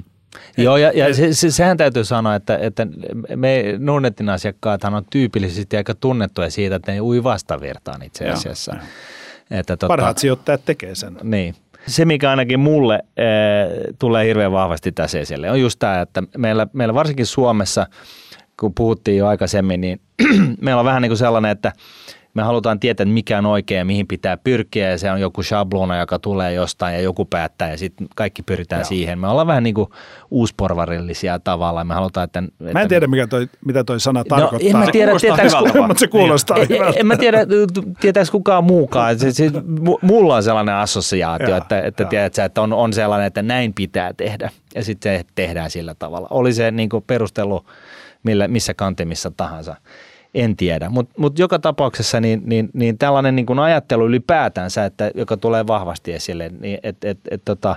[0.56, 2.86] Joo, ja, ja se, se, sehän täytyy sanoa, että, että
[3.36, 8.74] me Nordnetin asiakkaathan on tyypillisesti aika tunnettuja siitä, että ne ei ui vastavirtaan itse asiassa.
[8.74, 8.84] Joo,
[9.50, 11.16] että, tota, Parhaat sijoittajat tekee sen.
[11.22, 11.54] Niin.
[11.86, 13.24] Se, mikä ainakin mulle e,
[13.98, 17.86] tulee hirveän vahvasti tässä esille, on just tämä, että meillä, meillä varsinkin Suomessa,
[18.60, 20.00] kun puhuttiin jo aikaisemmin, niin
[20.62, 21.72] meillä on vähän niin kuin sellainen, että
[22.34, 25.42] me halutaan tietää, että mikä on oikein ja mihin pitää pyrkiä ja se on joku
[25.42, 28.88] shablona, joka tulee jostain ja joku päättää ja sitten kaikki pyritään Joo.
[28.88, 29.18] siihen.
[29.18, 29.88] Me ollaan vähän niin kuin
[30.30, 31.84] uusporvarillisia tavalla.
[31.84, 32.72] Me halutaan, että, että...
[32.72, 34.72] Mä en tiedä, mikä toi, mitä toi sana tarkoittaa.
[34.72, 37.38] No, en mä tiedä, se kuulostaa, mutta se kuulostaa en, en, mä tiedä,
[38.00, 39.18] tietääkö kukaan muukaan.
[39.18, 39.50] Se, se,
[40.02, 44.50] mulla on sellainen assosiaatio, että, että, tiedät, että on, on sellainen, että näin pitää tehdä
[44.74, 46.28] ja sitten se tehdään sillä tavalla.
[46.30, 47.64] Oli se niin kuin perustelu
[48.22, 49.76] millä, missä kantimissa tahansa
[50.34, 50.88] en tiedä.
[50.88, 55.66] Mutta mut joka tapauksessa niin, niin, niin tällainen niin kuin ajattelu ylipäätänsä, että, joka tulee
[55.66, 57.76] vahvasti esille, niin että et, et, tota,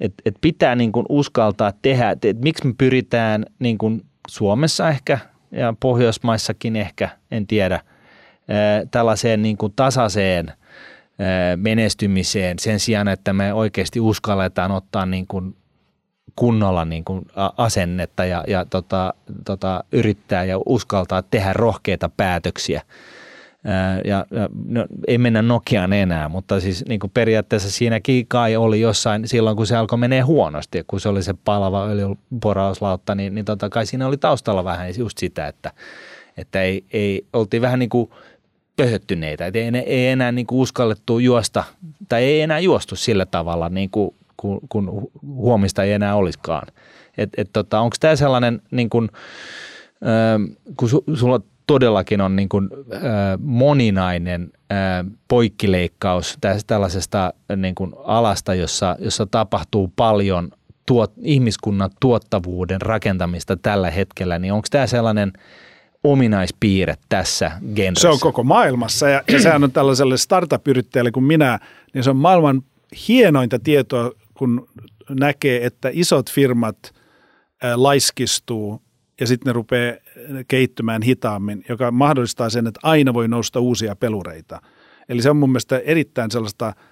[0.00, 4.88] et, et pitää niin kuin uskaltaa tehdä, että et miksi me pyritään niin kuin Suomessa
[4.88, 5.18] ehkä
[5.52, 7.80] ja Pohjoismaissakin ehkä, en tiedä,
[8.90, 10.52] tällaiseen niin kuin tasaiseen
[11.56, 15.56] menestymiseen sen sijaan, että me oikeasti uskalletaan ottaa niin kuin
[16.36, 17.26] kunnolla niin kuin
[17.56, 19.14] asennetta ja, ja tota,
[19.44, 22.82] tota, yrittää ja uskaltaa tehdä rohkeita päätöksiä.
[24.04, 28.80] Ja, ja no, ei mennä Nokiaan enää, mutta siis niin kuin periaatteessa siinäkin kai oli
[28.80, 33.44] jossain silloin, kun se alkoi menee huonosti, kun se oli se palava öljyporauslautta, niin, niin
[33.44, 35.72] tota kai siinä oli taustalla vähän just sitä, että,
[36.36, 38.10] että ei, ei, oltiin vähän niin kuin
[38.76, 41.64] pöhöttyneitä, että ei, ei enää niin kuin uskallettu juosta,
[42.08, 46.66] tai ei enää juostu sillä tavalla, niin kuin, kun, kun huomista ei enää olisikaan.
[47.18, 49.08] Et, et tota, Onko tämä sellainen, niin kuin,
[50.02, 53.00] äh, kun su, sulla todellakin on niin kuin, äh,
[53.38, 60.50] moninainen äh, poikkileikkaus tästä tällaisesta niin kuin alasta, jossa, jossa tapahtuu paljon
[60.86, 65.32] tuot, ihmiskunnan tuottavuuden rakentamista tällä hetkellä, niin onko tämä sellainen
[66.04, 68.08] ominaispiirre tässä genressä?
[68.08, 71.58] Se on koko maailmassa ja, ja sehän on tällaiselle startup-yrittäjälle kuin minä,
[71.94, 72.62] niin se on maailman
[73.08, 74.68] hienointa tietoa, kun
[75.10, 76.78] näkee, että isot firmat
[77.64, 78.82] äh, laiskistuu
[79.20, 79.96] ja sitten ne rupeaa
[80.48, 84.60] kehittymään hitaammin, joka mahdollistaa sen, että aina voi nousta uusia pelureita.
[85.08, 86.72] Eli se on mun mielestä erittäin sellaista–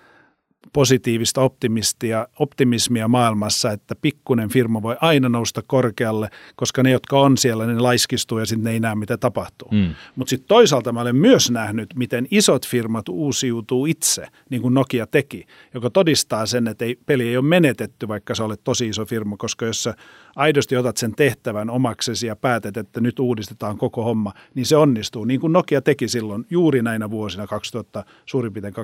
[0.73, 7.39] positiivista optimistia, optimismia maailmassa, että pikkunen firma voi aina nousta korkealle, koska ne, jotka on
[7.39, 9.69] siellä, ne laiskistuu ja sitten ne ei näe, mitä tapahtuu.
[9.73, 9.95] Mm.
[10.17, 15.07] Mutta sitten toisaalta mä olen myös nähnyt, miten isot firmat uusiutuu itse, niin kuin Nokia
[15.07, 19.07] teki, joka todistaa sen, että ei, peli ei ole menetetty, vaikka sä olet tosi iso
[19.07, 19.95] firma, koska jos sä
[20.37, 25.25] aidosti otat sen tehtävän omaksesi ja päätet, että nyt uudistetaan koko homma, niin se onnistuu.
[25.25, 28.75] Niin kuin Nokia teki silloin juuri näinä vuosina 2000, suurin piirtein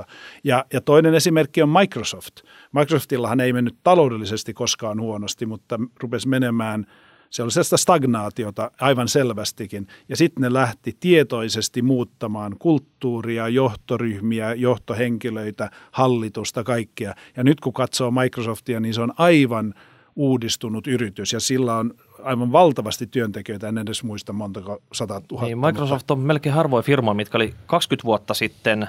[0.00, 0.04] 2012-2016.
[0.44, 2.36] Ja, ja toinen esimerkki on Microsoft.
[2.72, 6.86] Microsoftillahan ei mennyt taloudellisesti koskaan huonosti, mutta rupesi menemään–
[7.30, 9.86] se oli sellaista stagnaatiota aivan selvästikin.
[10.08, 17.14] Ja sitten ne lähti tietoisesti muuttamaan kulttuuria, johtoryhmiä, johtohenkilöitä, hallitusta, kaikkea.
[17.36, 19.74] Ja nyt kun katsoo Microsoftia, niin se on aivan
[20.16, 25.46] uudistunut yritys ja sillä on aivan valtavasti työntekijöitä, en edes muista montako sata tuhatta.
[25.46, 28.88] Niin, Microsoft on melkein harvoin firma, mitkä oli 20 vuotta sitten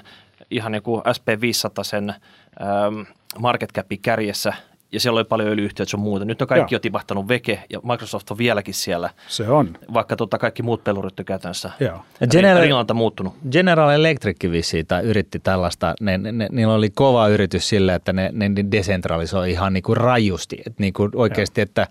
[0.52, 3.02] ihan joku SP500 sen ähm,
[3.40, 4.54] market capin kärjessä
[4.92, 6.26] ja siellä oli paljon öljyyhtiöitä sun muuta.
[6.26, 6.78] Nyt on kaikki Joo.
[6.78, 9.10] jo tipahtanut veke ja Microsoft on vieläkin siellä.
[9.28, 9.78] Se on.
[9.94, 11.98] Vaikka tota kaikki muut pelurit on käytännössä Joo.
[12.32, 13.34] General, muuttunut.
[13.52, 15.94] General Electric vissiin tai yritti tällaista.
[16.02, 19.98] Ne, ne, ne, niillä oli kova yritys sille, että ne, ne desentralisoi ihan niin kuin
[19.98, 20.58] rajusti.
[20.66, 21.88] Että niin kuin oikeasti, että,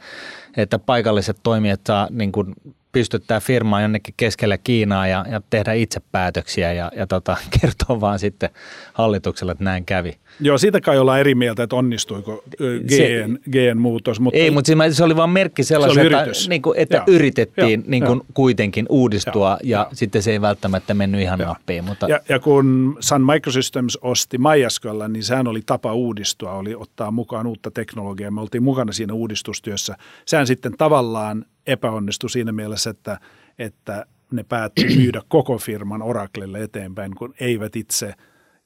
[0.57, 2.55] että paikalliset toimijat saa niin kuin
[2.93, 8.19] pystyttää firmaa jonnekin keskelle Kiinaa ja, ja tehdä itse päätöksiä ja, ja tota, kertoa vaan
[8.19, 8.51] sitten
[8.93, 10.19] hallitukselle, että näin kävi.
[10.41, 12.45] Joo, siitä kai ollaan eri mieltä, että onnistuiko
[12.89, 14.21] GN, GN muutos.
[14.21, 17.05] Mutta ei, mutta se oli vain merkki sellaisen, että, niin kuin, että Joo.
[17.07, 17.85] yritettiin.
[17.87, 19.59] Niin kuin, kuitenkin uudistua Joo.
[19.63, 19.89] ja Joo.
[19.93, 21.49] sitten se ei välttämättä mennyt ihan Joo.
[21.49, 21.85] nappiin.
[21.85, 22.09] Mutta...
[22.09, 27.47] Ja, ja kun Sun Microsystems osti MySQL, niin sehän oli tapa uudistua, oli ottaa mukaan
[27.47, 28.31] uutta teknologiaa.
[28.31, 29.97] Me oltiin mukana siinä uudistustyössä.
[30.27, 33.21] Sehän sitten tavallaan epäonnistui siinä mielessä, että,
[33.59, 38.15] että ne päätti myydä koko firman Oraclelle eteenpäin, kun eivät itse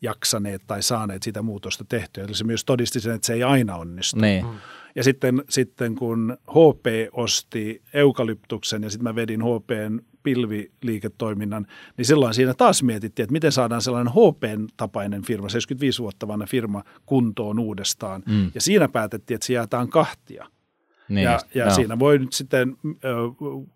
[0.02, 2.24] jaksaneet tai saaneet sitä muutosta tehtyä.
[2.24, 4.20] Eli se myös todisti sen, että se ei aina onnistu.
[4.20, 4.46] Niin.
[4.94, 12.34] Ja sitten, sitten kun HP osti eukalyptuksen ja sitten mä vedin HPn pilviliiketoiminnan, niin silloin
[12.34, 18.22] siinä taas mietittiin, että miten saadaan sellainen HP-tapainen firma, 75 vuotta vanha firma, kuntoon uudestaan.
[18.26, 18.50] Mm.
[18.54, 20.46] Ja siinä päätettiin, että se jaetaan kahtia.
[21.14, 22.76] Niin, ja ja siinä voi nyt sitten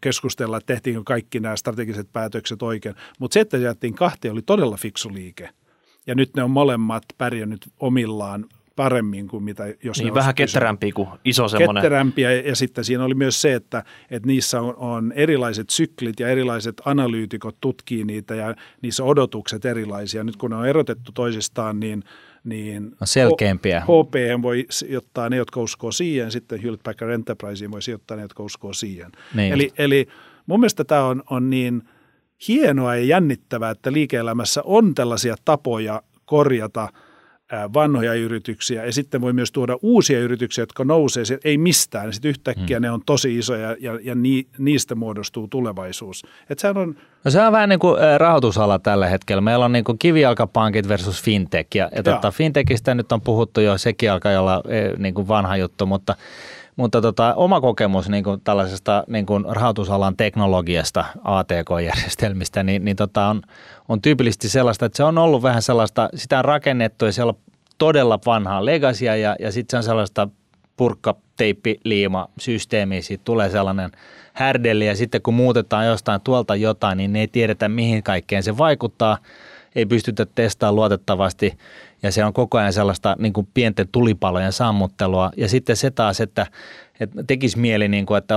[0.01, 2.95] keskustella, että tehtiinkö kaikki nämä strategiset päätökset oikein.
[3.19, 5.49] Mutta se, että jättiin kahtia, oli todella fiksu liike.
[6.07, 11.09] Ja nyt ne on molemmat pärjännyt omillaan paremmin kuin mitä jos niin, vähän ketterämpiä kuin
[11.25, 11.83] iso semmoinen.
[11.83, 16.29] Ketterämpiä ja sitten siinä oli myös se, että, että niissä on, on erilaiset syklit ja
[16.29, 20.25] erilaiset analyytikot tutkii niitä ja niissä odotukset erilaisia.
[20.25, 22.05] Nyt kun ne on erotettu toisistaan, niin–
[22.47, 23.81] niin selkeämpiä.
[23.81, 28.43] HP voi sijoittaa ne, jotka uskoo siihen, sitten Hewlett Packard Enterpriseen voi sijoittaa ne, jotka
[28.43, 29.13] uskoo siihen.
[29.35, 30.07] Niin eli, eli
[30.47, 31.83] mun mielestä tämä on, on niin
[32.49, 36.89] hienoa ja jännittävää, että liike-elämässä on tällaisia tapoja korjata–
[37.75, 42.13] vanhoja yrityksiä ja sitten voi myös tuoda uusia yrityksiä, jotka nousee, ei mistään.
[42.13, 42.83] Sitten yhtäkkiä hmm.
[42.83, 46.25] ne on tosi isoja ja, ja ni, niistä muodostuu tulevaisuus.
[46.51, 49.41] Et sehän on, no se on vähän niin kuin rahoitusala tällä hetkellä.
[49.41, 53.79] Meillä on niin kuin kivijalkapankit versus fintech ja, ja tota, fintechistä nyt on puhuttu jo
[53.79, 54.63] sekin alkaa olla
[54.99, 56.15] niin kuin vanha juttu, mutta
[56.77, 63.27] mutta tota, oma kokemus niin kuin tällaisesta niin kuin rahoitusalan teknologiasta, ATK-järjestelmistä, niin, niin tota
[63.27, 63.43] on,
[63.89, 67.39] on tyypillisesti sellaista, että se on ollut vähän sellaista, sitä on rakennettu ja siellä on
[67.79, 70.29] todella vanhaa legasia ja, ja sitten se on sellaista
[70.77, 73.91] purkka, teippi, liima, systeemi, siitä tulee sellainen
[74.33, 78.59] härdeli ja sitten kun muutetaan jostain tuolta jotain, niin ne ei tiedetä mihin kaikkeen se
[78.59, 79.19] vaikuttaa.
[79.77, 81.59] Ei pystytä testaamaan luotettavasti
[82.03, 85.31] ja se on koko ajan sellaista niin kuin pienten tulipalojen sammuttelua.
[85.37, 86.47] Ja sitten se taas, että,
[87.01, 88.35] että tekisi mieli, niin kuin, että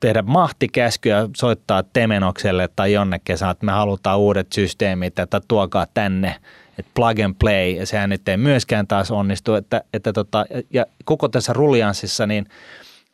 [0.00, 6.34] tehdä mahtikäskyä soittaa Temenokselle tai jonnekin, että me halutaan uudet systeemit, että tuokaa tänne–
[6.80, 10.86] että plug and play, ja sehän nyt ei myöskään taas onnistu, että, että tota, ja
[11.04, 12.46] koko tässä ruljanssissa, niin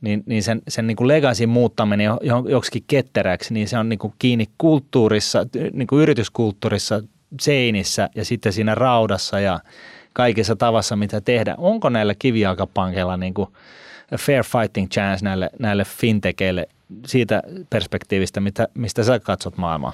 [0.01, 2.11] niin, niin sen, sen niin kuin legacy muuttaminen
[2.49, 7.03] joksikin ketteräksi, niin se on niin kuin kiinni kulttuurissa, niin kuin yrityskulttuurissa,
[7.41, 9.61] seinissä ja sitten siinä raudassa ja
[10.13, 11.59] kaikessa tavassa, mitä tehdään.
[11.61, 13.49] Onko näillä kivijalkapankeilla niin kuin
[14.19, 16.69] fair fighting chance näille, näille fintekeille
[17.07, 19.93] siitä perspektiivistä, mitä, mistä sä katsot maailmaa?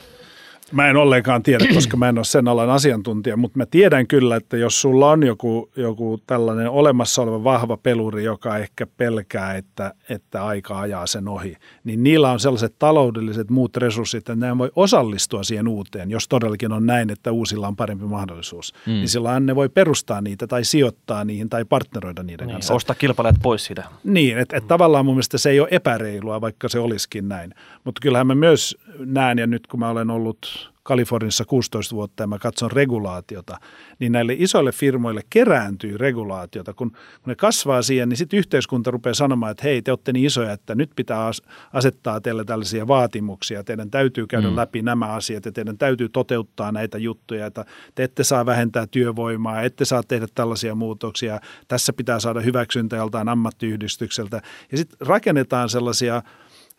[0.73, 4.37] Mä en ollenkaan tiedä, koska mä en ole sen alan asiantuntija, mutta mä tiedän kyllä,
[4.37, 9.95] että jos sulla on joku, joku tällainen olemassa oleva vahva peluri, joka ehkä pelkää, että,
[10.09, 14.71] että aika ajaa sen ohi, niin niillä on sellaiset taloudelliset muut resurssit, että ne voi
[14.77, 18.75] osallistua siihen uuteen, jos todellakin on näin, että uusilla on parempi mahdollisuus.
[18.87, 18.93] Mm.
[18.93, 22.75] Niin silloin ne voi perustaa niitä tai sijoittaa niihin tai partneroida niiden niin, kanssa.
[22.75, 23.85] Ostaa kilpailijat pois siitä.
[24.05, 27.55] Niin, että et tavallaan mun mielestä se ei ole epäreilua, vaikka se olisikin näin.
[27.85, 32.27] Mutta kyllähän mä myös näen, ja nyt kun mä olen ollut Kaliforniassa 16 vuotta ja
[32.27, 33.59] mä katson regulaatiota,
[33.99, 36.75] niin näille isoille firmoille kerääntyy regulaatiota.
[36.75, 40.27] Kun, kun ne kasvaa siihen, niin sitten yhteiskunta rupeaa sanomaan, että hei, te olette niin
[40.27, 41.31] isoja, että nyt pitää
[41.73, 43.65] asettaa teille tällaisia vaatimuksia.
[43.65, 44.57] Teidän täytyy käydä mm.
[44.57, 47.65] läpi nämä asiat ja teidän täytyy toteuttaa näitä juttuja, että
[47.95, 51.41] te ette saa vähentää työvoimaa, ette saa tehdä tällaisia muutoksia.
[51.69, 54.43] Tässä pitää saada hyväksyntä joltain ammattiyhdistykseltä.
[54.73, 56.23] Ja sitten rakennetaan sellaisia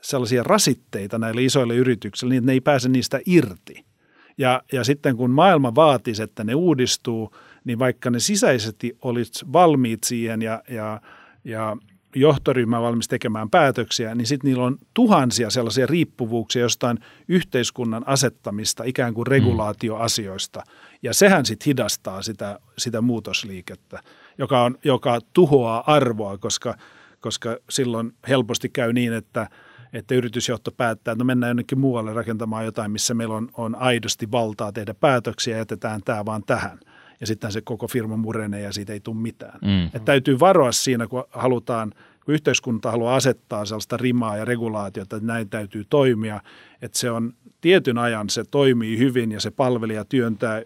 [0.01, 3.92] sellaisia rasitteita näille isoille yrityksille, niin että ne ei pääse niistä irti.
[4.38, 10.03] Ja, ja sitten kun maailma vaatisi, että ne uudistuu, niin vaikka ne sisäisesti olisi valmiit
[10.03, 11.01] siihen ja, ja,
[11.43, 11.77] ja
[12.15, 19.13] johtoryhmä valmis tekemään päätöksiä, niin sitten niillä on tuhansia sellaisia riippuvuuksia jostain yhteiskunnan asettamista ikään
[19.13, 20.63] kuin regulaatioasioista.
[21.03, 23.99] Ja sehän sitten hidastaa sitä, sitä muutosliikettä,
[24.38, 26.75] joka, on, joka tuhoaa arvoa, koska,
[27.19, 29.47] koska silloin helposti käy niin, että–
[29.93, 34.31] että yritysjohto päättää, että no mennään jonnekin muualle rakentamaan jotain, missä meillä on, on aidosti
[34.31, 36.79] valtaa tehdä päätöksiä ja jätetään tämä vaan tähän.
[37.19, 39.59] Ja sitten se koko firma murenee ja siitä ei tule mitään.
[39.61, 39.85] Mm.
[39.85, 41.91] Että täytyy varoa siinä, kun halutaan,
[42.25, 46.41] kun yhteiskunta haluaa asettaa sellaista rimaa ja regulaatiota, että näin täytyy toimia,
[46.81, 50.61] että se on tietyn ajan, se toimii hyvin ja se palvelija työntää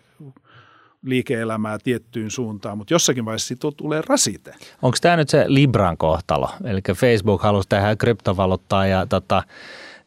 [1.06, 4.56] liike-elämää tiettyyn suuntaan, mutta jossakin vaiheessa siitä tulee rasite.
[4.82, 6.50] Onko tämä nyt se Libran kohtalo?
[6.64, 9.44] Eli Facebook halusi tehdä kryptovaluuttaa ja tota,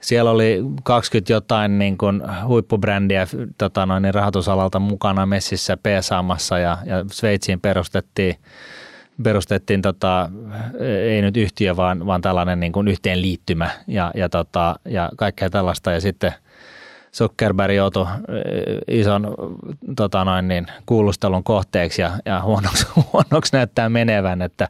[0.01, 3.27] siellä oli 20 jotain niin kuin huippubrändiä
[3.59, 8.37] tota noin, niin rahoitusalalta mukana messissä peesaamassa ja, ja Sveitsiin perustettiin
[9.23, 10.31] perustettiin tota,
[11.05, 15.93] ei nyt yhtiö, vaan, vaan tällainen niin kuin yhteenliittymä ja, ja, tota, ja kaikkea tällaista.
[15.93, 16.35] Ja sitten–
[17.15, 18.07] Zuckerberg joutui
[18.89, 19.35] ison
[19.97, 24.69] tota noin, niin, kuulustelun kohteeksi ja, ja huonoksi, huonoksi näyttää menevän, että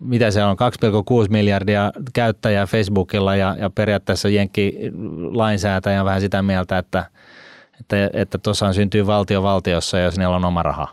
[0.00, 0.56] mitä se on,
[1.24, 4.78] 2,6 miljardia käyttäjää Facebookilla ja, ja periaatteessa Jenkki
[5.32, 7.04] lainsäätäjä vähän sitä mieltä, että
[7.80, 10.88] että, että tuossa syntyy valtio valtiossa, jos niillä on oma raha.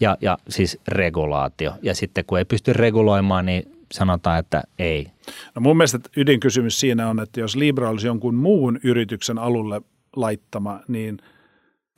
[0.00, 1.72] Ja, ja siis regulaatio.
[1.82, 5.06] Ja sitten kun ei pysty reguloimaan, niin sanotaan, että ei.
[5.54, 9.82] No mun mielestä ydinkysymys siinä on, että jos Libra olisi jonkun muun yrityksen alulle
[10.16, 11.18] laittama, niin–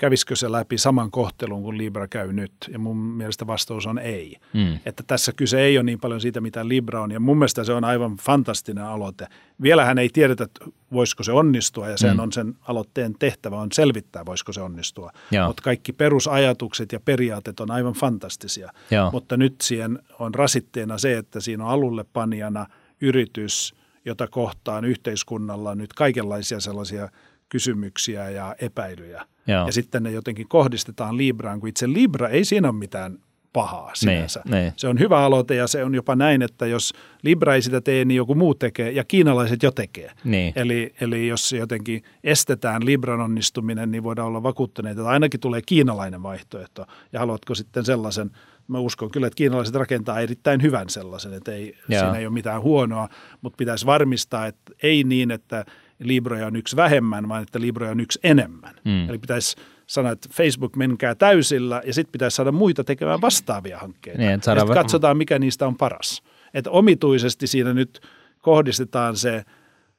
[0.00, 2.52] kävisikö se läpi saman kohtelun kuin Libra käy nyt?
[2.68, 4.36] Ja mun mielestä vastaus on ei.
[4.52, 4.78] Mm.
[4.86, 7.10] Että tässä kyse ei ole niin paljon siitä, mitä Libra on.
[7.10, 9.26] Ja mun mielestä se on aivan fantastinen aloite.
[9.62, 10.46] Vielähän ei tiedetä,
[10.92, 12.18] voisiko se onnistua, ja sen mm.
[12.18, 15.12] on sen aloitteen tehtävä on selvittää, voisiko se onnistua.
[15.46, 18.72] Mutta kaikki perusajatukset ja periaatteet on aivan fantastisia.
[18.90, 19.10] Joo.
[19.10, 22.66] Mutta nyt siihen on rasitteena se, että siinä on alulle panijana
[23.00, 23.74] yritys,
[24.04, 27.08] jota kohtaan yhteiskunnalla nyt kaikenlaisia sellaisia
[27.50, 29.66] kysymyksiä ja epäilyjä– Joo.
[29.66, 33.18] ja sitten ne jotenkin kohdistetaan Libraan, kun itse Libra ei siinä ole mitään
[33.52, 34.42] pahaa niin, sinänsä.
[34.44, 34.72] Ne, ne.
[34.76, 36.92] Se on hyvä aloite ja se on jopa näin, että jos
[37.22, 40.10] Libra ei sitä tee, niin joku muu tekee ja kiinalaiset jo tekee.
[40.24, 40.52] Niin.
[40.56, 46.22] Eli, eli jos jotenkin estetään Libran onnistuminen, niin voidaan olla vakuuttuneita, että ainakin tulee kiinalainen
[46.22, 46.86] vaihtoehto.
[47.12, 48.30] Ja haluatko sitten sellaisen,
[48.68, 52.62] mä uskon kyllä, että kiinalaiset rakentaa erittäin hyvän sellaisen, että ei, siinä ei ole mitään
[52.62, 53.08] huonoa,
[53.40, 55.64] mutta pitäisi varmistaa, että ei niin, että–
[56.00, 58.74] Libroja on yksi vähemmän, vaan että Libroja on yksi enemmän.
[58.84, 59.08] Mm.
[59.08, 64.18] Eli pitäisi sanoa, että Facebook menkää täysillä ja sitten pitäisi saada muita tekemään vastaavia hankkeita.
[64.18, 66.22] Niin, että ja katsotaan, mikä niistä on paras.
[66.54, 68.00] Että omituisesti siinä nyt
[68.38, 69.44] kohdistetaan se,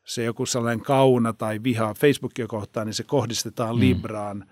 [0.05, 3.79] se joku sellainen kauna tai viha Facebookia kohtaan, niin se kohdistetaan mm.
[3.79, 4.45] Libraan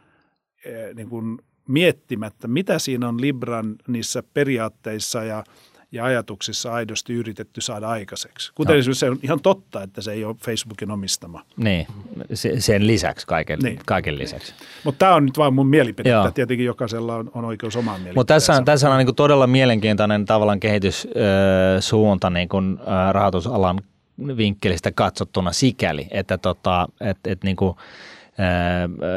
[0.66, 5.44] eh, niin kuin miettimättä, mitä siinä on Libran niissä periaatteissa ja
[5.92, 8.52] ja ajatuksissa aidosti yritetty saada aikaiseksi.
[8.56, 8.94] Kuten no.
[8.94, 11.46] se on ihan totta, että se ei ole Facebookin omistama.
[11.58, 11.88] Niin,
[12.60, 13.80] sen lisäksi, kaiken, niin.
[13.86, 14.54] kaiken lisäksi.
[14.84, 18.20] Mutta tämä on nyt vain mun mielipide, että tietenkin jokaisella on, on oikeus omaan mielipiteensä.
[18.20, 22.78] Mutta tässä on, tässä on niin todella mielenkiintoinen tavallaan kehityssuunta niin kuin,
[23.12, 23.82] rahoitusalan
[24.38, 27.76] vinkkelistä katsottuna sikäli, että tota, et, et niin kuin,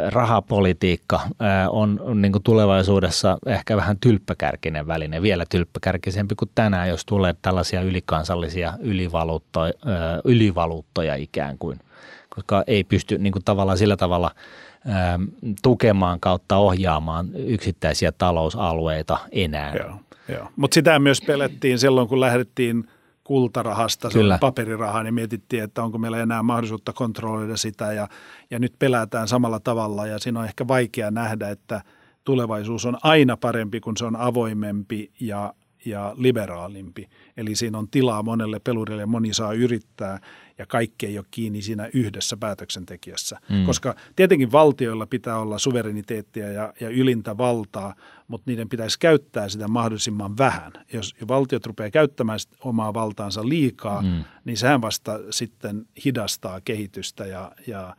[0.09, 1.21] rahapolitiikka
[1.69, 7.83] on, niin kuin tulevaisuudessa ehkä vähän tylppäkärkinen väline, vielä tylppäkärkisempi kuin tänään, jos tulee tällaisia
[7.83, 9.73] ylikansallisia ylivaluuttoja,
[10.25, 11.79] ylivaluuttoja ikään kuin,
[12.29, 14.31] koska ei pysty niin kuin tavallaan sillä tavalla
[15.63, 19.75] tukemaan kautta ohjaamaan yksittäisiä talousalueita enää.
[19.75, 19.97] Joo,
[20.29, 20.49] joo.
[20.57, 22.85] mutta sitä myös pelettiin silloin, kun lähdettiin–
[23.25, 24.39] kultarahasta, se Kyllä.
[24.39, 28.09] paperirahaa, niin mietittiin, että onko meillä enää mahdollisuutta kontrolloida sitä ja,
[28.51, 31.83] ja nyt pelätään samalla tavalla ja siinä on ehkä vaikea nähdä, että
[32.25, 35.55] tulevaisuus on aina parempi, kun se on avoimempi ja,
[35.85, 37.09] ja liberaalimpi.
[37.37, 40.21] Eli siinä on tilaa monelle pelurille ja moni saa yrittää
[40.59, 43.41] ja kaikki ei ole kiinni siinä yhdessä päätöksentekijässä.
[43.49, 43.67] Mm.
[43.67, 47.95] Koska tietenkin valtioilla pitää olla suvereniteettia ja, ja ylintä valtaa,
[48.33, 50.73] mutta niiden pitäisi käyttää sitä mahdollisimman vähän.
[50.93, 54.25] Jos valtiot rupeaa käyttämään omaa valtaansa liikaa, mm.
[54.45, 57.97] niin sehän vasta sitten hidastaa kehitystä ja, ja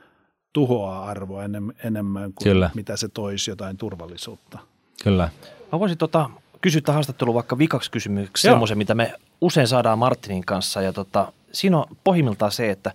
[0.53, 1.43] tuhoaa arvoa
[1.83, 2.69] enemmän kuin Kyllä.
[2.75, 4.59] mitä se toisi jotain turvallisuutta.
[5.03, 5.29] Kyllä.
[5.71, 6.29] Mä voisin tota,
[6.61, 10.81] kysyä haastattelu vaikka vikaksi kysymyksiä, semmoisen, mitä me usein saadaan Martinin kanssa.
[10.81, 12.93] Ja tota, siinä on pohjimmiltaan se, että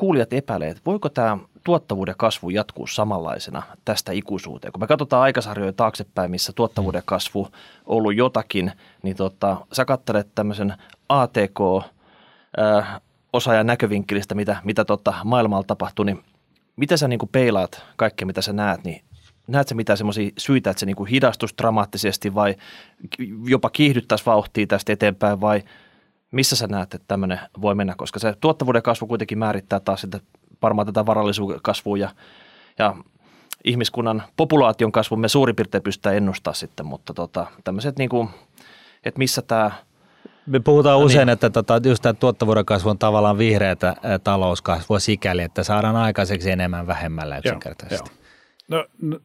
[0.00, 4.72] kuulijat epäilee, että voiko tämä tuottavuuden kasvu jatkuu samanlaisena tästä ikuisuuteen.
[4.72, 7.52] Kun me katsotaan aikasarjoja taaksepäin, missä tuottavuuden kasvu on
[7.86, 8.72] ollut jotakin,
[9.02, 10.74] niin tota, sä katselet tämmöisen
[11.08, 11.60] ATK
[12.60, 13.00] äh,
[13.32, 16.22] osaajan näkövinkkelistä, mitä, mitä tota maailmalla tapahtuu, niin
[16.76, 19.02] mitä sä niin kuin peilaat kaikkea, mitä sä näet, niin
[19.46, 22.54] näet sä mitään semmoisia syitä, että se niin kuin hidastus dramaattisesti vai
[23.44, 25.62] jopa kiihdyttäisi vauhtia tästä eteenpäin vai
[26.30, 30.20] missä sä näet, että tämmöinen voi mennä, koska se tuottavuuden kasvu kuitenkin määrittää taas sitä,
[30.62, 32.10] varmaan tätä varallisuuden kasvua ja,
[32.78, 32.94] ja
[33.64, 38.28] ihmiskunnan populaation kasvun me suurin piirtein pystytään ennustaa sitten, mutta tota, tämmöiset niin kuin,
[39.04, 39.70] että missä tämä
[40.46, 41.32] me puhutaan no usein, niin.
[41.32, 46.86] että tota, just tämä tuottavuuden kasvu on tavallaan vihreätä talouskasvua sikäli, että saadaan aikaiseksi enemmän
[46.86, 48.10] vähemmällä yksinkertaisesti.
[48.68, 48.88] Joo, joo.
[49.00, 49.18] No, no,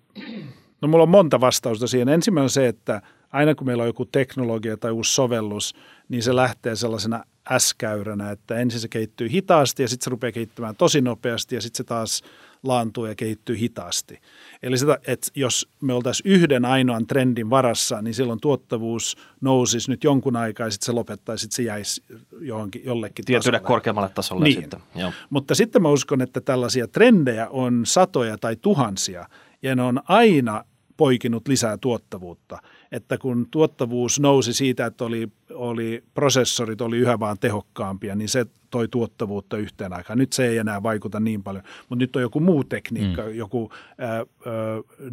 [0.82, 2.10] no mulla on monta vastausta siihen.
[2.10, 3.02] Ensimmäinen on se, että
[3.36, 5.76] aina kun meillä on joku teknologia tai uusi sovellus,
[6.10, 7.24] niin se lähtee sellaisena
[7.58, 11.78] S-käyränä, että ensin se kehittyy hitaasti ja sitten se rupeaa kehittymään tosi nopeasti ja sitten
[11.78, 12.24] se taas
[12.64, 14.20] laantuu ja kehittyy hitaasti.
[14.64, 20.04] Eli sitä, että jos me oltaisiin yhden ainoan trendin varassa, niin silloin tuottavuus nousisi nyt
[20.04, 22.04] jonkun aikaa ja sitten se lopettaisi, sitten se jäisi
[22.40, 23.68] johonkin, jollekin Tietylle tasolle.
[23.68, 24.62] korkeammalle tasolle niin.
[24.62, 24.80] sitten.
[24.96, 25.12] Joo.
[25.30, 29.30] Mutta sitten mä uskon, että tällaisia trendejä on satoja tai tuhansia
[29.62, 30.64] ja ne on aina
[30.98, 32.60] poikinut lisää tuottavuutta–
[32.96, 38.46] että kun tuottavuus nousi siitä, että oli, oli prosessorit oli yhä vaan tehokkaampia, niin se
[38.70, 40.20] toi tuottavuutta yhteen aikaan.
[40.20, 43.36] Nyt se ei enää vaikuta niin paljon, mutta nyt on joku muu tekniikka, mm.
[43.36, 44.26] joku ä, ä,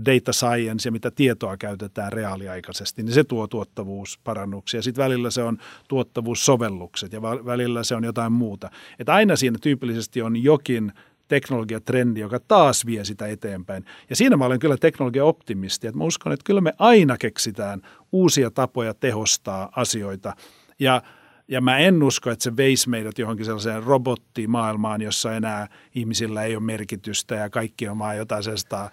[0.06, 4.82] data science ja mitä tietoa käytetään reaaliaikaisesti, niin se tuo tuottavuusparannuksia.
[4.82, 5.58] Sitten välillä se on
[5.88, 8.70] tuottavuussovellukset ja välillä se on jotain muuta.
[8.98, 10.92] Että aina siinä tyypillisesti on jokin
[11.32, 13.84] teknologiatrendi, joka taas vie sitä eteenpäin.
[14.10, 18.50] Ja siinä mä olen kyllä teknologia-optimisti, että mä uskon, että kyllä me aina keksitään uusia
[18.50, 20.36] tapoja tehostaa asioita.
[20.78, 21.02] Ja
[21.48, 26.56] ja mä en usko, että se veisi meidät johonkin sellaiseen robottimaailmaan, jossa enää ihmisillä ei
[26.56, 28.90] ole merkitystä ja kaikki on vaan jotain sellaista...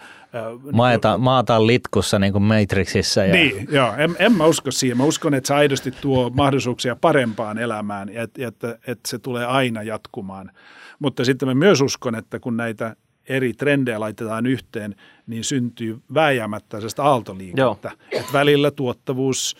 [0.73, 3.25] Maata, niin maata litkussa niin kuin Matrixissa.
[3.25, 3.33] Ja...
[3.33, 3.93] Niin, joo.
[3.97, 4.97] En, en mä usko siihen.
[4.97, 9.45] Mä uskon, että se aidosti tuo mahdollisuuksia parempaan elämään ja että, että, että se tulee
[9.45, 10.51] aina jatkumaan.
[10.99, 12.95] Mutta sitten mä myös uskon, että kun näitä
[13.29, 14.95] eri trendejä laitetaan yhteen,
[15.27, 17.91] niin syntyy vääjäämättä sellaista aaltoliikettä.
[18.11, 19.55] Että välillä tuottavuus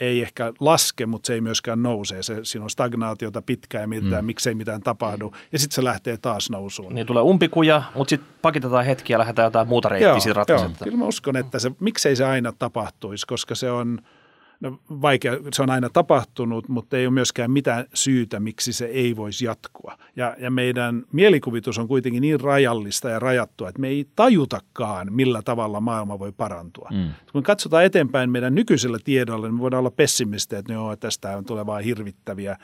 [0.00, 2.22] ei ehkä laske, mutta se ei myöskään nouse.
[2.22, 4.26] Se, siinä on stagnaatiota pitkään ja mietitään, mm.
[4.26, 5.32] miksei mitään tapahdu.
[5.52, 6.94] Ja sitten se lähtee taas nousuun.
[6.94, 10.98] Niin tulee umpikuja, mutta sitten pakitetaan hetki ja lähdetään jotain muuta reittiä sitten Joo, kyllä
[10.98, 13.98] mä uskon, että se, miksei se aina tapahtuisi, koska se on–
[14.60, 19.16] no vaikea, se on aina tapahtunut, mutta ei ole myöskään mitään syytä, miksi se ei
[19.16, 19.98] voisi jatkua.
[20.16, 25.42] Ja, ja meidän mielikuvitus on kuitenkin niin rajallista ja rajattua, että me ei tajutakaan, millä
[25.42, 26.88] tavalla maailma voi parantua.
[26.92, 27.10] Mm.
[27.32, 31.44] Kun katsotaan eteenpäin meidän nykyisellä tiedolla, niin me voidaan olla pessimistejä, että joo, tästä on
[31.44, 32.58] tulee vain hirvittäviä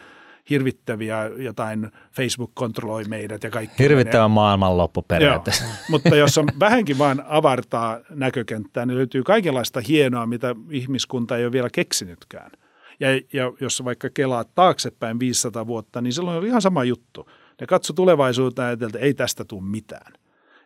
[0.51, 3.83] hirvittäviä jotain, Facebook kontrolloi meidät ja kaikki.
[3.83, 5.65] Hirvittävä maailmanloppu periaatteessa.
[5.65, 11.45] Joo, mutta jos on vähänkin vain avartaa näkökenttää, niin löytyy kaikenlaista hienoa, mitä ihmiskunta ei
[11.45, 12.51] ole vielä keksinytkään.
[13.01, 17.31] Ja, ja jos vaikka kelaat taaksepäin 500 vuotta, niin silloin oli ihan sama juttu.
[17.61, 20.13] Ne katso tulevaisuuteen ja että ei tästä tule mitään.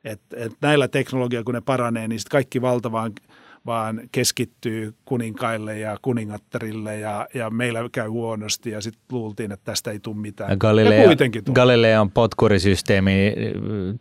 [0.04, 3.12] Et, et näillä teknologia, kun ne paranee, niin kaikki valtavaan
[3.66, 9.90] vaan keskittyy kuninkaille ja kuningattarille ja, ja meillä käy huonosti ja sitten luultiin, että tästä
[9.90, 10.58] ei tule mitään.
[11.44, 11.54] Tuli.
[11.54, 13.34] Galileon potkurisysteemi,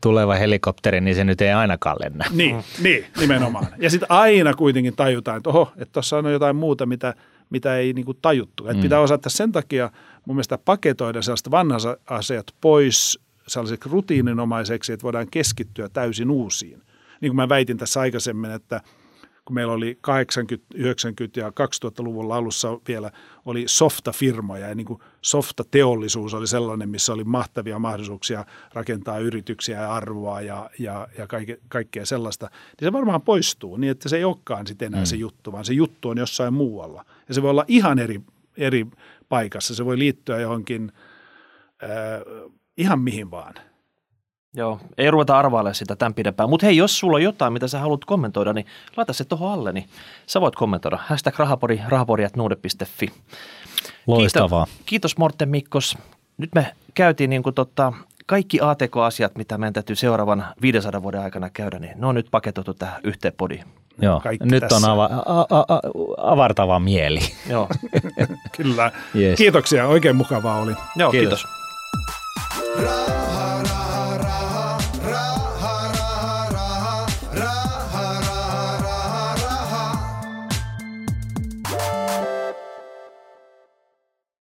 [0.02, 2.26] tuleva helikopteri, niin se nyt ei ainakaan lennä.
[2.31, 3.68] Niin, niin nimenomaan.
[3.77, 7.14] Ja sitten aina kuitenkin tajutaan, että oho, että tuossa on jotain muuta, mitä,
[7.49, 8.64] mitä ei niin kuin tajuttu.
[8.64, 8.81] Että mm.
[8.81, 9.91] pitää osata sen takia
[10.26, 16.81] mun mielestä paketoida sellaista vanhat asiat pois sellaiseksi rutiininomaiseksi, että voidaan keskittyä täysin uusiin.
[17.22, 18.81] Niin kuin mä väitin tässä aikaisemmin, että–
[19.45, 23.11] kun meillä oli 80, 90 ja 2000-luvun alussa vielä
[23.45, 29.94] oli softa-firmoja ja niin kuin softa-teollisuus oli sellainen, missä oli mahtavia mahdollisuuksia rakentaa yrityksiä ja
[29.94, 34.24] arvoa ja, ja, ja kaikke, kaikkea sellaista, niin se varmaan poistuu niin, että se ei
[34.24, 35.06] olekaan sitten enää mm.
[35.06, 37.06] se juttu, vaan se juttu on jossain muualla.
[37.28, 38.22] Ja se voi olla ihan eri,
[38.57, 38.88] eri
[39.30, 40.91] paikassa, se voi liittyä johonkin
[41.84, 41.90] äh,
[42.78, 43.53] ihan mihin vaan–
[44.56, 46.50] Joo, ei ruveta arvailemaan sitä tämän pidempään.
[46.50, 48.66] Mutta hei, jos sulla on jotain, mitä sä haluat kommentoida, niin
[48.98, 49.90] laita se tuohon alle, niin
[50.28, 50.98] sä voit kommentoida.
[51.02, 53.08] Hashtag rahapori, rahapori.nuude.fi.
[54.08, 54.66] Loistavaa.
[54.66, 55.98] Kiitos, kiitos Morten Mikkos.
[56.38, 57.94] Nyt me käytiin niin kuin tota,
[58.26, 62.74] kaikki ATK-asiat, mitä meidän täytyy seuraavan 500 vuoden aikana käydä, niin ne on nyt paketoitu
[62.74, 63.64] tähän yhteen podiin.
[64.02, 64.78] Joo, Kaikki nyt tässä.
[64.78, 65.80] on ava, a, a, a,
[66.18, 67.20] avartava mieli.
[67.50, 67.70] Joo.
[68.58, 68.92] Kyllä.
[69.16, 69.38] Yes.
[69.38, 70.74] Kiitoksia, oikein mukavaa oli.
[70.96, 71.46] Joo, kiitos.
[72.76, 73.82] kiitos.